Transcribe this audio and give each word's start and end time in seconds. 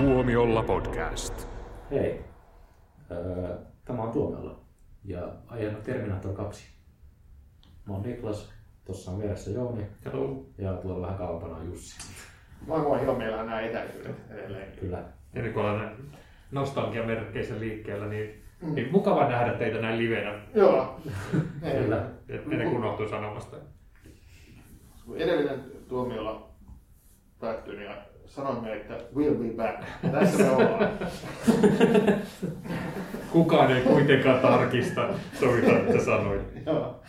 Tuomiolla 0.00 0.62
podcast. 0.62 1.48
Hei, 1.90 2.24
öö, 3.10 3.56
tämä 3.84 4.02
on 4.02 4.10
Tuomiolla 4.10 4.60
ja 5.04 5.32
aiheena 5.46 5.78
Terminator 5.78 6.34
2. 6.34 6.68
Mä 7.88 7.94
oon 7.94 8.02
Niklas, 8.02 8.52
tuossa 8.84 9.10
on 9.10 9.18
vieressä 9.18 9.50
Jouni 9.50 9.86
Hello. 10.04 10.46
ja 10.58 10.72
tuolla 10.72 11.02
vähän 11.02 11.18
kauempana 11.18 11.56
on 11.56 11.66
Jussi. 11.66 12.12
Moi 12.66 12.80
moi, 12.80 13.02
ilo 13.02 13.14
meillä 13.14 13.40
on 13.40 13.46
nämä 13.46 13.60
etäisyydet 13.60 14.16
edelleen. 14.30 14.72
Kyllä. 14.80 15.04
Ja 15.34 15.42
nyt 15.42 15.52
kun 15.52 15.62
ollaan 15.62 15.96
nostalgiamerkkeissä 16.50 17.60
liikkeellä, 17.60 18.06
niin, 18.06 18.42
mm. 18.62 18.74
niin 18.74 18.92
mukava 18.92 19.28
nähdä 19.28 19.52
teitä 19.52 19.80
näin 19.80 19.98
livenä, 19.98 20.40
Joo. 20.54 21.00
Kyllä. 21.82 22.08
ennen 22.28 22.70
kuin 22.70 22.76
unohtuu 22.76 23.08
sanomasta. 23.08 23.56
Kun 25.04 25.16
edellinen 25.16 25.64
tuomiolla 25.88 26.50
päättyi, 27.40 27.76
niin 27.76 27.90
sanoimme, 28.30 28.72
että 28.72 28.94
we'll 28.94 29.34
be 29.34 29.54
back. 29.56 29.84
Tässä 30.12 30.38
me 30.38 30.50
ollaan. 30.50 30.88
Kukaan 33.32 33.70
ei 33.70 33.82
kuitenkaan 33.82 34.40
tarkista, 34.40 35.08
sovita, 35.40 35.78
että 35.78 36.04
sanoit. 36.04 36.42
Joo. 36.66 37.00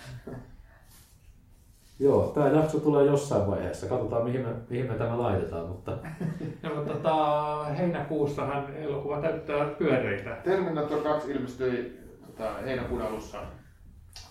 Joo, 2.00 2.32
tämä 2.36 2.48
jakso 2.48 2.80
tulee 2.80 3.06
jossain 3.06 3.48
vaiheessa. 3.48 3.88
Katsotaan 3.88 4.24
mihin 4.24 4.42
me, 4.42 4.54
mihin 4.70 4.86
me 4.86 4.94
tämä 4.94 5.20
laitetaan, 5.20 5.68
mutta 5.68 5.92
No, 6.64 6.76
mutta 6.76 6.94
tota, 6.94 7.64
heinäkuussahan 7.64 8.76
elokuva 8.76 9.22
täyttää 9.22 9.66
pyöreitä. 9.66 10.30
Terminator 10.44 11.02
2 11.02 11.32
ilmestyi 11.32 12.00
tota, 12.26 12.54
heinäkuun 12.66 13.02
alussa 13.02 13.38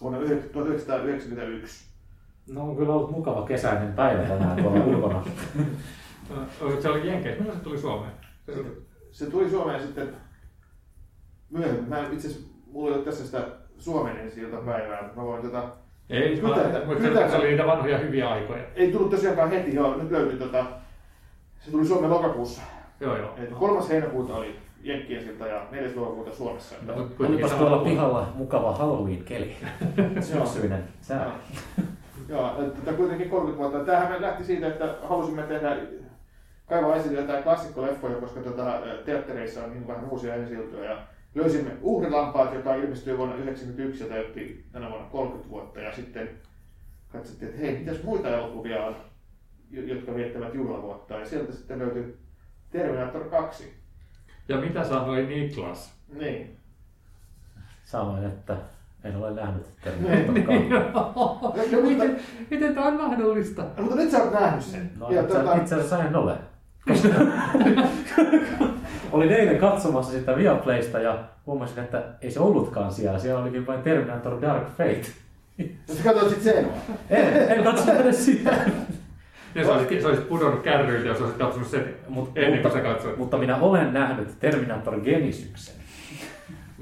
vuonna 0.01 0.19
1991. 0.53 1.85
no 2.53 2.63
on 2.63 2.77
kyllä 2.77 2.93
ollut 2.93 3.11
mukava 3.11 3.47
kesäinen 3.47 3.93
päivä 3.93 4.23
tänään 4.23 4.63
tuolla 4.63 4.85
ulkona. 4.85 5.25
Se 6.83 6.89
oli 6.91 7.09
Jenkeissä. 7.09 7.41
Milloin 7.41 7.59
se 7.59 7.65
tuli 7.65 7.79
Suomeen? 7.79 8.13
Se 8.47 8.53
tuli- 8.53 8.83
Se 9.11 9.31
tuli 9.31 9.51
Suomeen 9.51 9.81
sitten 9.83 10.09
myöhemmin. 11.51 11.89
Mä 11.89 11.99
itse 12.13 12.29
asiassa, 12.29 12.49
mulla 12.73 12.89
ei 12.91 12.95
ole 12.97 13.05
tässä 13.05 13.27
sitä 13.27 13.47
Suomen 13.79 14.17
ensi 14.17 14.41
päivää, 14.67 15.03
mutta 15.03 15.17
mä 15.21 15.25
voin 15.27 15.43
tota, 15.43 15.65
Ei, 16.11 16.41
mutta 16.43 16.63
se, 17.03 17.29
se 17.31 17.37
oli 17.37 17.49
niitä 17.49 17.67
vanhoja 17.67 17.99
hyviä 17.99 18.29
aikoja. 18.29 18.63
ei 18.75 18.93
tullut 18.93 19.11
tosiaankaan 19.11 19.51
heti, 19.51 19.75
joo, 19.75 19.97
nyt 19.97 20.11
löytyi 20.11 20.39
tota, 20.39 20.65
se 21.61 21.71
tuli 21.71 21.87
Suomen 21.87 22.11
lokakuussa. 22.11 22.63
Joo, 23.01 23.17
joo. 23.17 23.35
Et 23.37 23.51
kolmas 23.51 23.89
heinäkuuta 23.89 24.37
oli 24.37 24.57
Jenkkien 24.83 25.23
silta 25.25 25.47
ja 25.47 25.67
neljäs 25.71 25.97
lokakuuta 25.97 26.35
Suomessa. 26.35 26.75
No, 26.87 27.09
Olipas 27.29 27.53
tuolla 27.53 27.79
pihalla 27.85 28.33
mukava 28.35 28.73
Halloween-keli. 28.73 29.57
Syksyinen 30.21 30.85
sää. 31.01 31.33
Joo, 32.29 32.51
että 32.63 32.81
tätä 32.81 32.97
kuitenkin 32.97 33.31
30 33.31 33.63
vuotta. 33.63 33.85
Tämähän 33.93 34.13
me 34.13 34.21
lähti 34.27 34.45
siitä, 34.45 34.67
että 34.69 34.95
halusimme 35.09 35.43
tehdä 35.43 35.77
kaivaa 36.71 36.97
esille 36.97 37.21
jotain 37.21 37.43
klassikkoleffoja, 37.43 38.21
koska 38.21 38.41
tota, 38.41 38.81
teattereissa 39.05 39.65
on 39.65 39.71
niin 39.71 39.89
vähän 39.89 40.05
uusia 40.11 40.35
ensiltoja. 40.35 40.91
Ja 40.91 40.99
löysimme 41.35 41.71
Uhrilampaat, 41.83 42.55
joka 42.55 42.75
ilmestyi 42.75 43.19
vuonna 43.19 43.35
1991 43.37 44.03
ja 44.03 44.09
täytti 44.09 44.65
tänä 44.73 44.91
vuonna 44.91 45.09
30 45.09 45.51
vuotta. 45.51 45.81
Ja 45.81 45.93
sitten 45.97 46.31
katsottiin, 47.13 47.51
että 47.51 47.61
hei, 47.61 47.79
mitäs 47.79 48.03
muita 48.03 48.29
elokuvia 48.29 48.85
on, 48.85 48.97
jo- 49.71 49.83
jotka 49.83 50.15
viettävät 50.15 50.55
juhlavuotta. 50.55 51.15
Ja 51.15 51.27
sieltä 51.27 51.53
sitten 51.53 51.79
löytyi 51.79 52.17
Terminator 52.71 53.25
2. 53.25 53.75
Ja 54.49 54.57
mitä 54.57 54.85
sanoi 54.85 55.27
Niklas? 55.27 55.95
Niin. 56.19 56.57
Sanoin, 57.85 58.25
että 58.25 58.57
en 59.05 59.17
ole 59.17 59.35
nähnyt 59.35 59.67
Terminator 59.85 60.93
2. 61.53 61.73
Ja, 61.73 61.81
mutta, 61.83 61.89
miten, 61.89 62.21
miten 62.51 62.75
tämä 62.75 62.87
on 62.87 62.97
mahdollista? 62.97 63.65
mutta 63.81 63.97
nyt 63.97 64.11
sä 64.11 64.23
oot 64.23 64.33
nähnyt 64.33 64.65
sen. 64.65 64.91
No, 64.99 65.11
ja, 65.11 65.23
itse, 65.23 65.35
tota, 65.39 65.55
itse 65.57 65.75
asiassa 65.75 66.05
en 66.05 66.17
ole. 66.17 66.39
Olin 69.13 69.33
eilen 69.33 69.59
katsomassa 69.59 70.13
sitä 70.13 70.37
Viaplaysta 70.37 70.99
ja 70.99 71.19
huomasin, 71.47 71.79
että 71.79 72.03
ei 72.23 72.31
se 72.31 72.41
ollutkaan 72.41 72.93
siellä. 72.93 73.19
Siellä 73.19 73.43
olikin 73.43 73.67
vain 73.67 73.83
Terminator 73.83 74.43
Dark 74.43 74.69
Fate. 74.69 75.07
ja 75.59 75.95
sä 75.95 76.03
katsoit 76.05 76.33
sit 76.33 76.43
sen. 76.43 76.69
En, 77.11 77.53
en 77.59 77.65
katso 77.65 77.93
edes 77.93 78.25
sitä. 78.25 78.51
Ja 79.55 79.65
sä 79.65 79.73
olisit, 79.73 80.03
sä 80.03 80.09
olisit 80.09 80.29
pudonnut 80.29 80.63
kärryiltä, 80.63 81.09
jos 81.09 81.21
olisit 81.21 81.39
katsonut 81.39 81.69
sen 81.69 81.95
Mut, 82.09 82.31
ennen 82.35 82.53
kuin 82.53 82.63
mutta, 82.63 82.79
sä 82.79 82.85
katsoit. 82.95 83.17
mutta 83.17 83.39
minä 83.39 83.57
olen 83.57 83.93
nähnyt 83.93 84.29
Terminator 84.41 85.01
Genisyksen. 85.01 85.75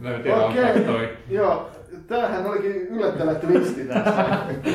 No 0.03 0.13
en 0.13 0.23
tiedä, 0.23 0.37
Okei, 0.37 0.81
toi. 0.81 1.09
joo. 1.31 1.71
Tämähän 2.07 2.47
olikin 2.47 2.73
yllättävä 2.73 3.35
twisti 3.35 3.85
tässä 3.85 4.25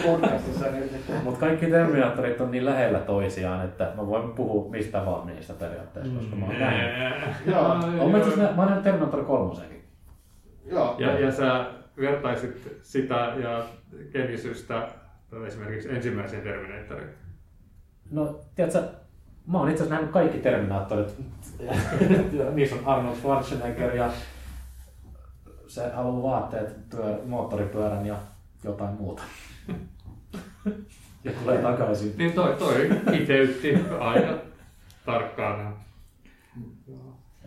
podcastissa 0.05 0.65
nyt. 0.71 0.91
Mutta 1.23 1.39
kaikki 1.39 1.67
Terminatorit 1.67 2.41
on 2.41 2.51
niin 2.51 2.65
lähellä 2.65 2.99
toisiaan, 2.99 3.65
että 3.65 3.91
mä 3.95 4.07
voin 4.07 4.31
puhua 4.31 4.71
mistä 4.71 5.05
vaan 5.05 5.27
niistä 5.27 5.53
periaatteessa, 5.53 6.13
koska 6.13 6.35
mä 6.35 6.45
oon 6.45 6.59
nähnyt. 6.59 6.91
Joo. 7.45 7.71
Olen 7.99 8.11
mä 8.37 8.47
oon 8.57 8.67
nähnyt 8.67 8.83
Terminator 8.83 9.25
3 9.25 9.53
Joo. 10.65 10.95
Ja, 10.99 11.19
ja 11.19 11.31
sä 11.31 11.65
vertaisit 11.97 12.79
sitä 12.81 13.33
ja 13.43 13.63
Genisystä 14.11 14.87
esimerkiksi 15.47 15.89
ensimmäiseen 15.89 16.41
Terminatorin. 16.41 17.09
No, 18.11 18.39
tiedätkö, 18.55 18.83
mä 19.47 19.59
oon 19.59 19.69
itse 19.69 19.83
asiassa 19.83 19.95
nähnyt 19.95 20.13
kaikki 20.13 20.37
Terminaattorit. 20.37 21.15
Niissä 22.53 22.75
on 22.75 22.81
Arnold 22.85 23.15
Schwarzenegger 23.15 23.95
ja 23.95 24.09
se 25.73 25.89
haluaa 25.89 26.31
vaatteet, 26.31 26.89
pyör, 26.89 27.17
moottoripyörän 27.25 28.05
ja 28.05 28.17
jotain 28.63 28.93
muuta. 28.93 29.23
ja 31.23 31.31
tulee 31.31 31.61
takaisin. 31.61 32.13
Niin 32.17 32.33
toi, 32.33 32.55
toi 32.55 32.89
kiteytti 33.11 33.75
aina 33.99 34.37
tarkkaan. 35.05 35.77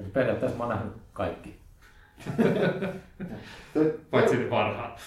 Eli 0.00 0.08
periaatteessa 0.12 0.58
mä 0.58 0.64
oon 0.64 0.74
nähnyt 0.74 0.92
kaikki. 1.12 1.60
Paitsi 4.10 4.36
ne 4.36 4.50
vanhat. 4.50 5.00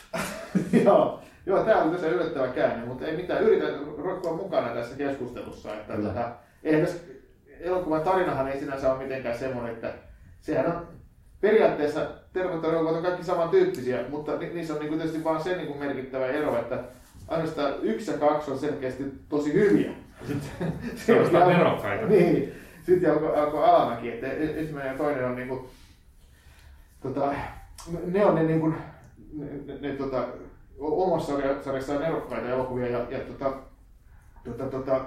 Joo. 0.85 1.23
Joo, 1.45 1.63
tämä 1.63 1.81
oli 1.81 1.91
tässä 1.91 2.07
yllättävä 2.07 2.47
käänne, 2.47 2.85
mutta 2.85 3.05
ei 3.05 3.17
mitään. 3.17 3.43
Yritän 3.43 3.73
roikkua 3.97 4.33
mukana 4.33 4.69
tässä 4.69 4.97
keskustelussa. 4.97 5.73
Että 5.73 5.93
Kyllä. 5.93 6.09
tota, 6.09 6.31
eihän 6.63 6.85
tässä 6.85 6.99
elokuvan 7.59 8.01
tarinahan 8.01 8.47
ei 8.47 8.59
sinänsä 8.59 8.93
ole 8.93 9.03
mitenkään 9.03 9.37
semmoinen, 9.37 9.73
että 9.73 9.93
sehän 10.41 10.75
on 10.75 10.87
periaatteessa 11.41 12.07
Terminator 12.33 12.75
on 12.75 13.03
kaikki 13.03 13.23
samantyyppisiä, 13.23 14.03
mutta 14.09 14.37
ni- 14.37 14.53
niissä 14.53 14.73
on 14.73 14.79
niinku 14.79 14.95
tietysti 14.95 15.23
vaan 15.23 15.43
se 15.43 15.57
niinku 15.57 15.73
merkittävä 15.73 16.27
ero, 16.27 16.59
että 16.59 16.83
ainoastaan 17.27 17.73
yksi 17.81 18.11
ja 18.11 18.17
kaksi 18.17 18.51
on 18.51 18.59
selkeästi 18.59 19.03
tosi 19.29 19.53
hyviä. 19.53 19.91
Sitten 20.27 20.73
Suorastaan 21.05 21.43
alkoi- 21.43 21.57
nerokkaita. 21.57 22.05
Niin. 22.05 22.53
Sitten 22.85 23.11
alkoi, 23.13 23.35
alkoi 23.39 23.63
alamäki, 23.63 24.09
että 24.11 24.27
e- 24.27 24.59
ensimmäinen 24.59 24.91
ja 24.91 24.97
toinen 24.97 25.25
on 25.25 25.35
niinku, 25.35 25.69
tota, 27.01 27.33
ne 28.05 28.25
on 28.25 28.35
ne, 28.35 28.43
niinku, 28.43 28.67
ne, 29.33 29.45
ne, 29.65 29.77
ne 29.81 29.93
tota, 29.95 30.27
omassa 30.79 31.33
sarja- 31.33 31.63
sarjassaan 31.63 32.03
erokkaita 32.05 32.49
elokuvia 32.49 32.87
ja, 32.87 33.05
ja 33.09 33.19
tota, 33.19 33.53
tota, 34.43 34.65
tota, 34.65 35.01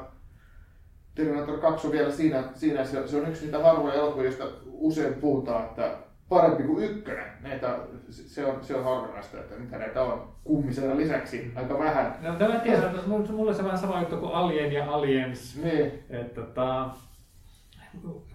Terminator 1.15 1.59
2 1.59 1.87
on 1.87 1.93
vielä 1.93 2.11
siinä, 2.13 2.45
siinä 2.55 2.85
se, 2.85 3.09
se 3.09 3.17
on 3.17 3.29
yksi 3.29 3.45
niitä 3.45 3.59
harvoja 3.59 3.95
elokuvia, 3.95 4.25
joista 4.25 4.45
usein 4.67 5.15
puhutaan, 5.15 5.65
että 5.65 5.97
parempi 6.35 6.63
kuin 6.63 6.85
ykkönen. 6.85 7.25
Näitä, 7.41 7.79
se, 8.11 8.47
on, 8.47 8.65
se 8.65 8.75
on 8.75 8.85
harvinaista, 8.85 9.41
että 9.41 9.55
mitä 9.55 9.79
näitä 9.79 10.03
on 10.03 10.29
kummisena 10.45 10.97
lisäksi 10.97 11.53
aika 11.55 11.79
vähän. 11.79 12.17
No 12.23 12.35
tämä 12.35 12.61
tiedän, 12.61 12.95
että 12.95 13.09
mulle- 13.33 13.55
se 13.55 13.65
vähän 13.65 13.79
sama 13.79 14.01
juttu 14.01 14.17
kuin 14.17 14.33
Alien 14.33 14.73
ja 14.73 14.93
Aliens. 14.93 15.57
Niin. 15.63 16.05
Että 16.11 16.41
tota, 16.41 16.91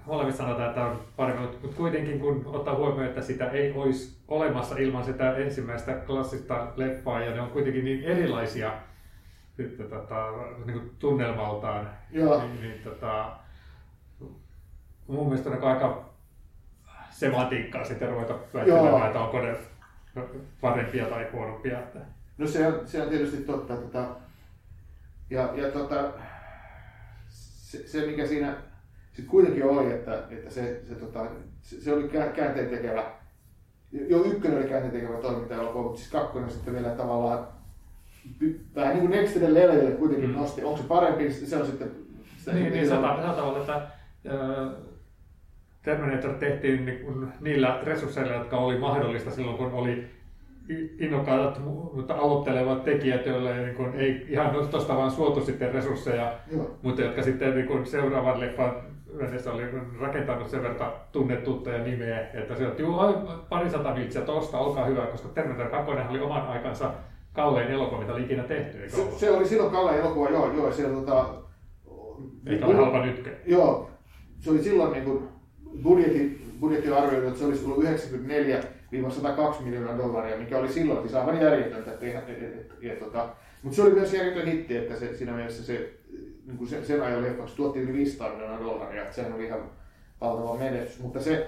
molemmat 0.06 0.36
sanotaan, 0.36 0.70
että 0.70 0.86
on 0.86 1.00
paremmin, 1.16 1.50
mutta 1.50 1.68
kuitenkin 1.78 2.20
kun 2.20 2.44
ottaa 2.46 2.76
huomioon, 2.76 3.06
että 3.06 3.22
sitä 3.22 3.50
ei 3.50 3.74
olisi 3.76 4.18
olemassa 4.28 4.76
ilman 4.78 5.04
sitä 5.04 5.36
ensimmäistä 5.36 5.94
klassista 5.94 6.68
leffaa, 6.76 7.22
ja 7.24 7.36
ne 7.36 7.42
on 7.42 7.50
kuitenkin 7.50 7.86
niin 7.86 8.04
erilaisia 8.04 8.72
sitten, 9.58 9.90
tota, 9.90 10.32
niin 10.66 10.80
kuin 10.80 10.92
tunnelmaltaan, 11.00 11.90
Joo. 12.12 12.40
niin, 12.40 12.62
niin 12.62 12.82
tota, 12.84 13.32
mun 15.08 15.28
mielestä 15.28 15.50
on 15.50 15.64
aika 15.64 16.07
semantiikkaa 17.20 17.84
sitten 17.86 18.10
ruveta 18.10 18.34
Joo. 18.34 18.44
väittelemään, 18.54 19.08
että 19.08 19.20
onko 19.20 19.42
ne 19.42 19.56
parempia 20.62 21.06
tai 21.06 21.28
huonompia. 21.34 21.80
Että. 21.80 22.00
No 22.38 22.48
se 22.48 22.68
on, 22.68 22.82
se 22.88 23.02
on 23.02 23.10
tietysti 23.10 23.38
totta. 23.38 23.76
Tota, 23.76 24.06
ja 25.30 25.50
ja 25.56 25.72
tota, 25.72 26.12
se, 27.30 27.88
se, 27.88 28.06
mikä 28.08 28.28
siinä 28.28 28.56
sitten 29.08 29.26
kuitenkin 29.26 29.66
oli, 29.66 29.92
että, 29.92 30.24
että 30.30 30.50
se, 30.54 30.82
se, 30.90 30.96
tota, 30.96 31.26
se, 31.62 31.82
se 31.82 31.94
oli 31.94 32.04
kä- 32.08 32.32
käänteen 32.36 32.70
tekevä, 32.70 33.04
jo 33.92 34.24
ykkönen 34.24 34.58
oli 34.58 34.68
käänteen 34.70 34.94
tekevä 34.94 35.18
toiminta 35.22 35.56
mutta 35.74 35.98
siis 35.98 36.12
kakkonen 36.12 36.50
sitten 36.52 36.74
vielä 36.74 36.90
tavallaan 36.90 37.48
vähän 38.76 38.94
niin 38.94 39.08
kuin 39.08 39.12
nextille 39.12 39.54
levelille 39.54 39.92
kuitenkin 39.92 40.30
Mm. 40.30 40.36
nosti. 40.36 40.64
Onko 40.64 40.78
se 40.78 40.84
parempi, 40.88 41.32
se 41.34 41.58
on 41.58 41.66
sitten... 41.66 41.92
sitä- 42.38 42.52
Niin, 42.54 42.74
niin 42.74 42.88
se 42.88 42.94
on- 42.94 43.02
sata, 43.04 43.36
sata 43.66 43.82
että 44.26 44.87
Terminator 45.88 46.34
tehtiin 46.34 46.86
niin 46.86 47.00
kuin 47.00 47.28
niillä 47.42 47.80
resursseilla, 47.84 48.34
jotka 48.34 48.58
oli 48.58 48.78
mahdollista 48.78 49.32
silloin, 49.32 49.58
kun 49.58 49.72
oli 49.72 50.06
innokkaat, 51.00 51.62
mutta 51.94 52.14
aloittelevat 52.14 52.84
tekijät, 52.84 53.26
joille 53.26 53.58
niin 53.58 53.76
kuin, 53.76 53.96
ei 53.96 54.26
ihan 54.30 54.68
tuosta 54.72 54.98
vaan 54.98 55.12
suotu 55.12 55.46
sitten 55.46 55.74
resursseja, 55.74 56.34
Joo. 56.52 56.78
mutta 56.82 57.02
jotka 57.02 57.24
sitten 57.24 57.56
niin 57.56 57.68
kuin, 57.68 57.86
seuraavan 57.86 58.40
leffan 58.40 58.74
mennessä 59.14 59.52
oli 59.52 59.64
rakentanut 60.00 60.50
sen 60.50 60.64
verran 60.64 60.92
tunnettuutta 61.12 61.70
ja 61.70 61.84
nimeä, 61.84 62.28
että 62.34 62.56
se 62.56 62.68
on 62.68 62.74
juu, 62.78 62.98
pari 63.50 63.70
sata 63.70 63.96
vitsiä 63.96 64.22
tosta, 64.22 64.58
olkaa 64.58 64.86
hyvä, 64.86 65.02
koska 65.02 65.30
Terminator 65.30 65.70
2 65.70 65.92
oli 66.10 66.20
oman 66.20 66.48
aikansa 66.48 66.92
kallein 67.34 67.68
elokuva, 67.68 68.02
mitä 68.02 68.14
oli 68.14 68.24
ikinä 68.24 68.44
tehty, 68.44 68.90
Se, 68.90 69.12
se 69.18 69.32
oli 69.32 69.48
silloin 69.48 69.72
Kalle 69.72 70.00
elokuva, 70.00 70.30
joo, 70.30 70.54
joo, 70.54 70.72
siellä 70.72 70.96
tota... 70.96 71.26
Eikä 72.46 72.66
ole 72.66 72.76
halpa 72.76 73.06
nytkään. 73.06 73.38
Joo, 73.46 73.90
se 74.40 74.52
oli 74.52 74.64
silloin 74.64 74.92
niin 74.92 75.04
kuin 75.04 75.37
budjetti 75.84 76.92
oli 76.92 76.98
arvioitu, 76.98 77.28
että 77.28 77.40
se 77.40 77.46
olisi 77.46 77.66
ollut 77.66 77.84
94-102 77.84 79.64
miljoonaa 79.64 79.98
dollaria, 79.98 80.38
mikä 80.38 80.58
oli 80.58 80.74
silloin 80.74 81.02
siis 81.02 81.14
aivan 81.14 81.42
järjetöntä. 81.42 81.92
Että, 81.92 82.06
et, 82.06 82.30
et, 82.30 82.44
et, 82.44 82.92
et, 82.92 83.00
tota, 83.00 83.30
mutta 83.64 83.76
se 83.76 83.82
oli 83.82 83.92
myös 83.92 84.14
järjetön 84.14 84.48
hitti, 84.48 84.78
että 84.78 84.96
se, 84.96 85.18
siinä 85.18 85.34
mielessä 85.34 85.64
se, 85.64 85.94
niin 86.46 86.58
kuin 86.58 86.70
sen, 86.70 86.86
sen 86.86 87.02
ajan 87.02 87.24
leffaksi 87.24 87.56
tuotti 87.56 87.80
yli 87.80 87.94
500 87.94 88.30
miljoonaa 88.30 88.60
dollaria, 88.60 89.04
että 89.04 89.16
sehän 89.16 89.34
oli 89.34 89.46
ihan 89.46 89.70
valtava 90.22 90.58
menetys. 90.58 91.00
Mutta 91.00 91.20
se 91.20 91.48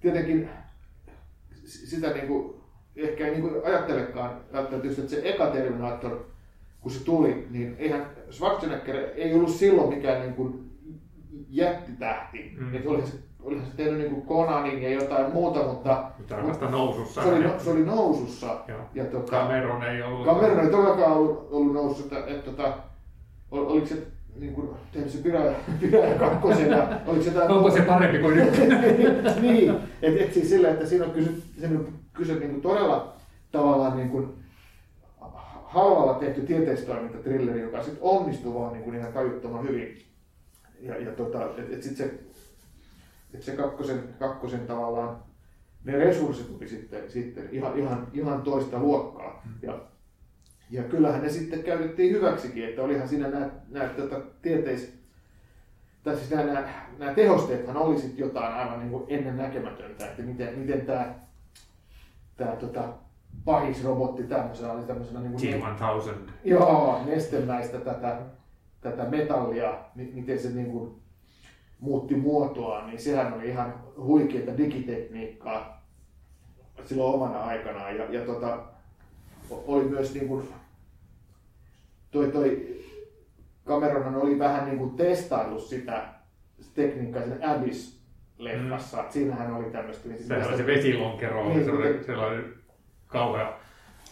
tietenkin 0.00 0.48
sitä 1.64 2.12
niin 2.12 2.26
kuin, 2.26 2.54
ehkä 2.96 3.26
ei 3.26 3.30
niin 3.30 3.42
kuin 3.42 3.54
ajattelekaan 3.64 4.40
välttämättä 4.52 4.88
että 4.88 5.10
se 5.10 5.20
eka 5.24 5.46
Terminator, 5.46 6.24
kun 6.80 6.92
se 6.92 7.04
tuli, 7.04 7.46
niin 7.50 7.76
eihän 7.78 8.06
Schwarzenegger 8.30 8.96
ei 8.96 9.34
ollut 9.34 9.50
silloin 9.50 9.94
mikään 9.94 10.20
niin 10.20 10.34
kuin 10.34 10.71
jättitähti. 11.52 12.56
Mm. 12.60 12.74
Että 12.74 12.90
olihan, 12.90 13.06
se, 13.06 13.16
olihan 13.42 13.66
se 13.66 13.76
tehnyt 13.76 13.98
niin 14.12 14.26
Conanin 14.26 14.82
ja 14.82 14.90
jotain 14.90 15.32
muuta, 15.32 15.62
mutta 15.62 16.04
on 16.30 16.48
vasta 16.48 16.70
nousussa. 16.70 17.22
se 17.22 17.28
oli, 17.28 17.44
no- 17.44 17.58
se 17.58 17.70
oli 17.70 17.84
nousussa. 17.84 18.56
Joo. 18.68 18.80
Ja 18.94 19.04
tota, 19.04 19.30
Cameron 19.30 19.82
ei 19.82 20.02
ollut. 20.02 20.26
Cameron 20.26 20.60
ei 20.60 20.70
todellakaan 20.70 21.12
ollut, 21.12 21.48
ollut 21.50 21.72
nousussa, 21.72 22.18
että, 22.18 22.30
että, 22.30 22.50
että 22.50 22.74
ol- 23.50 23.66
oliko 23.66 23.86
se 23.86 23.96
niin 24.40 24.54
kuin, 24.54 24.68
tehnyt 24.92 25.10
se 25.10 25.18
Piräjä, 25.18 25.54
Piräjä 25.80 26.14
kakkosen 26.14 26.70
ja 26.70 26.88
oliko 27.06 27.24
se 27.24 27.30
jotain... 27.30 27.50
Onko 27.50 27.70
se 27.70 27.82
parempi 27.82 28.18
kuin 28.18 28.36
nyt? 28.36 28.54
niin, 29.42 29.74
että 30.02 30.24
et 30.24 30.32
siis 30.32 30.48
sillä, 30.50 30.68
että 30.70 30.86
siinä 30.86 31.04
on 31.04 31.10
kyse, 31.10 31.30
siinä 31.60 31.78
on 31.78 31.88
kyse 32.12 32.34
niin 32.34 32.50
kuin 32.50 32.62
todella 32.62 33.12
tavallaan 33.52 33.96
niin 33.96 34.10
kuin 34.10 34.28
halvalla 35.64 36.14
tehty 36.14 36.40
tieteistoimintatrilleri, 36.40 37.60
joka 37.60 37.82
sitten 37.82 38.02
onnistuu 38.02 38.60
vaan 38.60 38.72
niin 38.72 38.84
kuin 38.84 38.96
ihan 38.96 39.12
tajuttoman 39.12 39.68
hyvin. 39.68 40.11
Ja, 40.82 41.02
ja 41.02 41.12
tota, 41.12 41.44
että 41.44 41.62
et 41.76 41.82
sit 41.82 41.96
se, 41.96 42.14
et 43.34 43.42
se 43.42 43.52
kakkosen, 43.52 44.14
kakkosen 44.18 44.66
tavallaan, 44.66 45.22
ne 45.84 45.98
resurssit 45.98 46.56
oli 46.56 46.68
sitten, 46.68 47.10
sitten 47.10 47.48
ihan, 47.52 47.78
ihan, 47.78 48.06
ihan 48.12 48.42
toista 48.42 48.78
luokkaa. 48.78 49.42
Ja, 49.62 49.78
ja 50.70 50.82
kyllähän 50.82 51.22
ne 51.22 51.28
sitten 51.28 51.62
käytettiin 51.62 52.12
hyväksikin, 52.12 52.64
että 52.68 52.82
olihan 52.82 53.08
siinä 53.08 53.28
nämä, 53.28 53.50
nämä 53.68 53.88
tota, 53.88 54.20
tieteis, 54.42 54.98
tai 56.04 56.16
siis 56.16 56.30
nämä, 56.30 56.44
nämä, 56.44 56.68
nämä 56.98 57.14
tehosteethan 57.14 57.76
oli 57.76 57.98
sitten 57.98 58.18
jotain 58.18 58.54
aivan 58.54 58.78
niin 58.78 58.90
kuin 58.90 59.04
ennen 59.08 59.36
näkemätöntä, 59.36 60.06
että 60.06 60.22
miten, 60.22 60.58
miten 60.58 60.86
tämä, 60.86 61.14
tämä 62.36 62.56
tota, 62.56 62.88
pahisrobotti 63.44 64.22
tämmöisenä 64.22 64.72
oli 64.72 64.82
tämmöisenä 64.82 65.20
niin 65.20 65.32
kuin 65.32 65.76
T-1000. 65.76 66.30
Joo, 66.44 67.02
nestemäistä 67.06 67.78
tätä, 67.78 68.20
tätä 68.82 69.04
metallia, 69.04 69.78
mi- 69.94 70.10
miten 70.14 70.38
se 70.38 70.48
niin 70.50 70.70
kuin 70.70 70.94
muutti 71.80 72.14
muotoaan, 72.14 72.86
niin 72.86 73.00
sehän 73.00 73.32
oli 73.32 73.48
ihan 73.48 73.74
huikeaa 73.96 74.56
digitekniikkaa 74.56 75.82
silloin 76.84 77.14
omana 77.14 77.38
aikanaan. 77.44 77.96
Ja, 77.96 78.04
ja 78.04 78.26
tota, 78.26 78.58
oli 79.50 79.84
myös 79.84 80.14
niin 80.14 80.28
kuin, 80.28 80.48
toi, 82.10 82.26
toi 82.32 82.76
Cameronhan 83.66 84.16
oli 84.16 84.38
vähän 84.38 84.64
niin 84.64 84.78
kuin 84.78 84.96
testaillut 84.96 85.62
sitä 85.64 86.04
tekniikkaa 86.74 87.22
sen 87.22 87.40
Abyss-leffassa. 87.42 88.96
Mm. 89.02 89.10
Siinähän 89.10 89.54
oli 89.54 89.70
tämmöistä. 89.70 90.08
niin 90.08 90.22
Sehän 90.24 90.48
oli 90.48 90.56
se 90.56 90.66
vesilonkero, 90.66 91.44
Niin, 91.44 91.52
niin, 91.56 91.64
sellainen, 91.64 92.04
sellainen 92.04 92.54
kauhea 93.06 93.52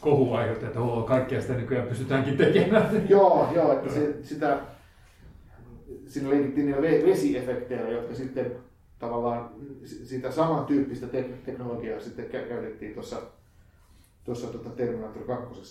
kohu 0.01 0.35
aiheutti, 0.35 0.67
että 0.67 0.81
oo, 0.81 1.03
kaikkea 1.03 1.41
sitä 1.41 1.53
nykyään 1.53 1.89
pystytäänkin 1.89 2.37
tekemään. 2.37 3.03
Joo, 3.09 3.53
joo, 3.55 3.73
että 3.73 3.93
se, 3.93 4.23
sitä, 4.23 4.59
siinä 6.07 6.31
leikittiin 6.31 6.67
niillä 6.67 6.81
ve- 6.83 7.07
vesiefekteillä, 7.07 7.91
jotka 7.91 8.15
sitten 8.15 8.53
tavallaan 8.99 9.51
sitä 9.85 10.31
samantyyppistä 10.31 11.07
tek- 11.07 11.45
teknologiaa 11.45 12.01
sitten 12.01 12.25
kä- 12.25 12.49
käytettiin 12.49 12.95
tuossa 12.95 13.17
tuossa 14.25 14.47
tuota 14.47 14.71
Terminator 14.71 15.23
2. 15.23 15.65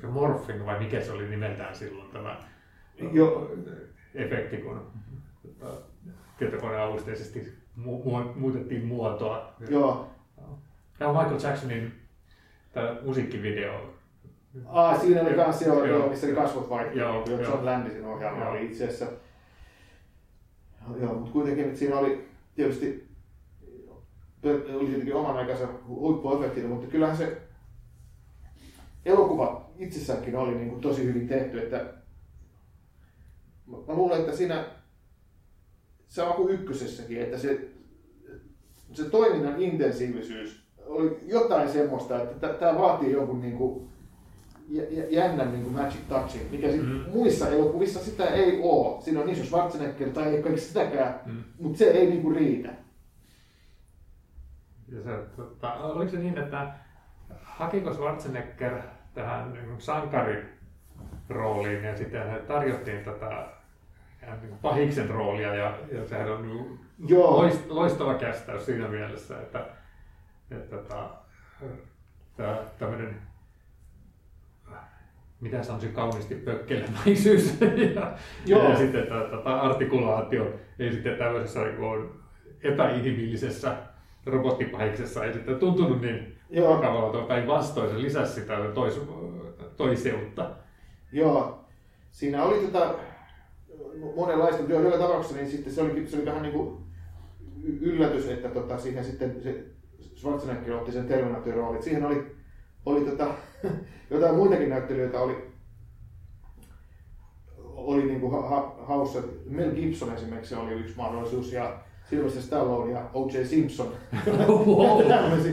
Se 0.00 0.06
morphing 0.06 0.66
vai 0.66 0.78
mikä 0.78 1.00
se 1.00 1.12
oli 1.12 1.28
nimeltään 1.28 1.74
silloin 1.74 2.10
tämä 2.10 2.36
Joo. 3.12 3.50
efekti, 4.14 4.56
kun 4.56 4.86
tota, 5.42 5.72
tietokoneavusteisesti 6.38 7.52
mu- 7.78 8.04
mu- 8.04 8.38
muutettiin 8.38 8.84
muotoa. 8.84 9.52
Joo. 9.68 10.10
Tämä 10.98 11.10
on 11.10 11.16
Michael 11.16 11.40
Jacksonin 11.50 11.99
tämä 12.72 12.96
musiikkivideo. 13.02 13.94
Ah, 14.66 15.00
siinä 15.00 15.20
oli 15.22 15.34
kans 15.34 15.62
joo, 15.62 15.84
Joo. 15.84 16.08
missä 16.08 16.26
oli 16.26 16.34
kasvot 16.34 16.70
vaihtuu. 16.70 16.98
Joo, 16.98 17.24
Joo, 17.26 17.40
joo. 17.40 17.50
John 17.50 17.64
Landisin 17.64 18.04
ohjaama 18.04 18.40
Joo. 18.40 18.50
oli 18.50 18.66
itse 18.66 18.84
asiassa. 18.84 19.06
Joo, 21.00 21.14
mutta 21.14 21.32
kuitenkin 21.32 21.64
että 21.64 21.78
siinä 21.78 21.98
oli 21.98 22.28
tietysti 22.54 23.10
oli 24.74 24.86
tietenkin 24.86 25.14
oman 25.14 25.36
aikansa 25.36 25.68
huippuefekti, 25.86 26.60
mutta 26.60 26.86
kyllähän 26.86 27.16
se 27.16 27.42
elokuva 29.04 29.70
itsessäänkin 29.78 30.36
oli 30.36 30.54
niin 30.54 30.68
kuin 30.68 30.80
tosi 30.80 31.04
hyvin 31.04 31.28
tehty, 31.28 31.62
että 31.62 31.94
mä 33.66 33.94
luulen, 33.94 34.20
että 34.20 34.36
siinä 34.36 34.64
sama 36.08 36.32
kuin 36.32 36.54
ykkösessäkin, 36.54 37.22
että 37.22 37.38
se, 37.38 37.68
se 38.92 39.04
toiminnan 39.04 39.62
intensiivisyys 39.62 40.69
oli 40.90 41.18
jotain 41.26 41.68
semmoista, 41.68 42.22
että 42.22 42.48
tämä 42.48 42.78
vaatii 42.78 43.12
jonkun 43.12 43.40
niin 43.42 43.56
kuin 43.58 43.88
jä- 44.68 44.86
jä- 44.90 45.06
jännän 45.10 45.52
niin 45.52 45.62
kuin 45.62 45.74
magic 45.74 46.00
touchin, 46.08 46.48
mikä 46.50 46.70
sit 46.70 46.82
Mm. 46.82 47.00
muissa 47.12 47.48
elokuvissa 47.48 48.00
sitä 48.00 48.24
ei 48.26 48.60
ole. 48.62 49.02
Siinä 49.02 49.20
on 49.20 49.28
iso 49.28 49.44
Schwarzenegger 49.44 50.08
tai 50.10 50.24
ei 50.36 50.42
kaikki 50.42 50.60
sitäkään, 50.60 51.20
Mm. 51.26 51.42
mutta 51.60 51.78
se 51.78 51.84
ei 51.84 52.06
niin 52.06 52.22
kuin 52.22 52.36
riitä. 52.36 52.68
Ja 54.88 55.02
se, 55.02 55.10
tota, 55.36 55.72
oliko 55.74 56.10
se 56.10 56.18
niin, 56.18 56.38
että 56.38 56.66
hakiko 57.42 57.94
Schwarzenegger 57.94 58.78
tähän 59.14 59.52
niin 59.52 59.64
sankarin 59.80 60.44
rooliin 61.28 61.84
ja 61.84 61.96
sitten 61.96 62.22
tarjottiin 62.48 63.04
tätä 63.04 63.46
ihan 64.22 64.38
niin 64.42 64.58
pahiksen 64.62 65.10
roolia 65.10 65.54
ja, 65.54 65.78
ja 65.92 66.08
sehän 66.08 66.32
on 66.32 66.42
niin 66.48 66.80
loist, 67.10 67.70
loistava 67.70 68.14
kästäys 68.14 68.66
siinä 68.66 68.88
mielessä, 68.88 69.40
että, 69.40 69.66
että 70.50 70.76
tota, 70.76 71.10
tämmöinen 72.78 73.16
mitä 75.40 75.62
sanoisin 75.62 75.92
kauniisti 75.92 76.34
pökkelemäisyys 76.34 77.60
ja, 77.94 78.16
Joo. 78.46 78.70
ja 78.70 78.76
sitten 78.76 79.06
tämä 79.44 79.60
artikulaatio 79.60 80.52
ei 80.78 80.92
sitten 80.92 81.18
tämmöisessä 81.18 81.64
niin 81.64 81.76
kuin 81.76 82.10
epäinhimillisessä 82.62 83.76
robottipahiksessa 84.26 85.24
ei 85.24 85.32
sitten 85.32 85.58
tuntunut 85.58 86.00
niin 86.00 86.38
Joo. 86.50 86.74
vakavalta 86.74 87.18
päinvastoin, 87.18 87.90
se 87.90 88.02
lisäsi 88.02 88.34
sitä 88.34 88.56
tois, 88.74 89.00
toiseutta. 89.76 90.50
Joo, 91.12 91.64
siinä 92.10 92.44
oli 92.44 92.66
tota, 92.66 92.94
monenlaista, 94.16 94.58
mutta 94.58 94.74
joo, 94.74 94.82
joka 94.82 94.98
tapauksessa 94.98 95.36
niin 95.36 95.50
sitten 95.50 95.72
se 95.72 95.82
oli, 95.82 96.06
se 96.06 96.16
oli 96.16 96.26
vähän 96.26 96.42
niin 96.42 96.52
kuin 96.52 96.78
yllätys, 97.80 98.28
että 98.28 98.48
tota, 98.48 98.78
siihen 98.78 99.04
sitten 99.04 99.42
se 99.42 99.64
Schwarzenegger 100.20 100.74
otti 100.74 100.92
sen 100.92 101.08
Terminator 101.08 101.54
roolin. 101.54 101.82
Siihen 101.82 102.04
oli, 102.04 102.36
oli 102.86 103.04
tota, 103.04 103.26
jotain 104.10 104.34
muitakin 104.34 104.68
näyttelijöitä, 104.68 105.20
oli, 105.20 105.36
oli 107.64 108.04
niin 108.04 108.20
kuin 108.20 108.32
ha, 108.32 108.48
ha, 108.48 108.74
haussa. 108.86 109.22
Mel 109.46 109.70
Gibson 109.70 110.14
esimerkiksi 110.14 110.54
oli 110.54 110.72
yksi 110.72 110.96
mahdollisuus 110.96 111.52
ja 111.52 111.78
Sylvester 112.10 112.42
Stallone 112.42 112.92
ja 112.92 113.10
O.J. 113.14 113.44
Simpson. 113.44 113.92
Wow. 114.48 115.06
Tämmöisiä. 115.08 115.52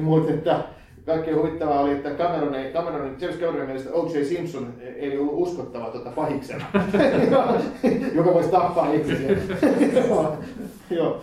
Mutta 0.00 0.32
että 0.32 0.64
kaikkein 1.06 1.36
huvittavaa 1.36 1.80
oli, 1.80 1.92
että 1.92 2.10
Cameron 2.10 2.54
ei, 2.54 2.72
Cameron, 2.72 3.16
James 3.20 3.36
Cameronin 3.36 3.66
mielestä 3.66 3.92
O.J. 3.92 4.24
Simpson 4.24 4.74
ei 4.80 5.18
ollut 5.18 5.48
uskottava 5.48 5.90
tuota 5.90 6.10
pahiksena, 6.10 6.64
joka 8.14 8.34
voisi 8.34 8.50
tappaa 8.50 8.92
ihmisiä. 8.92 9.36
Joo. 10.90 11.22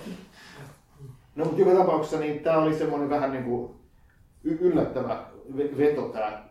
No 1.35 1.45
mutta 1.45 1.61
joka 1.61 1.75
tapauksessa 1.77 2.19
niin 2.19 2.39
tämä 2.39 2.57
oli 2.57 2.75
semmoinen 2.75 3.09
vähän 3.09 3.31
niin 3.31 3.43
kuin 3.43 3.71
yllättävä 4.43 5.25
ve- 5.57 5.77
veto 5.77 6.01
tämä 6.01 6.43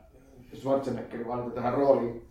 Schwarzeneggerin 0.54 1.28
valinta 1.28 1.50
tähän 1.54 1.74
rooliin, 1.74 2.22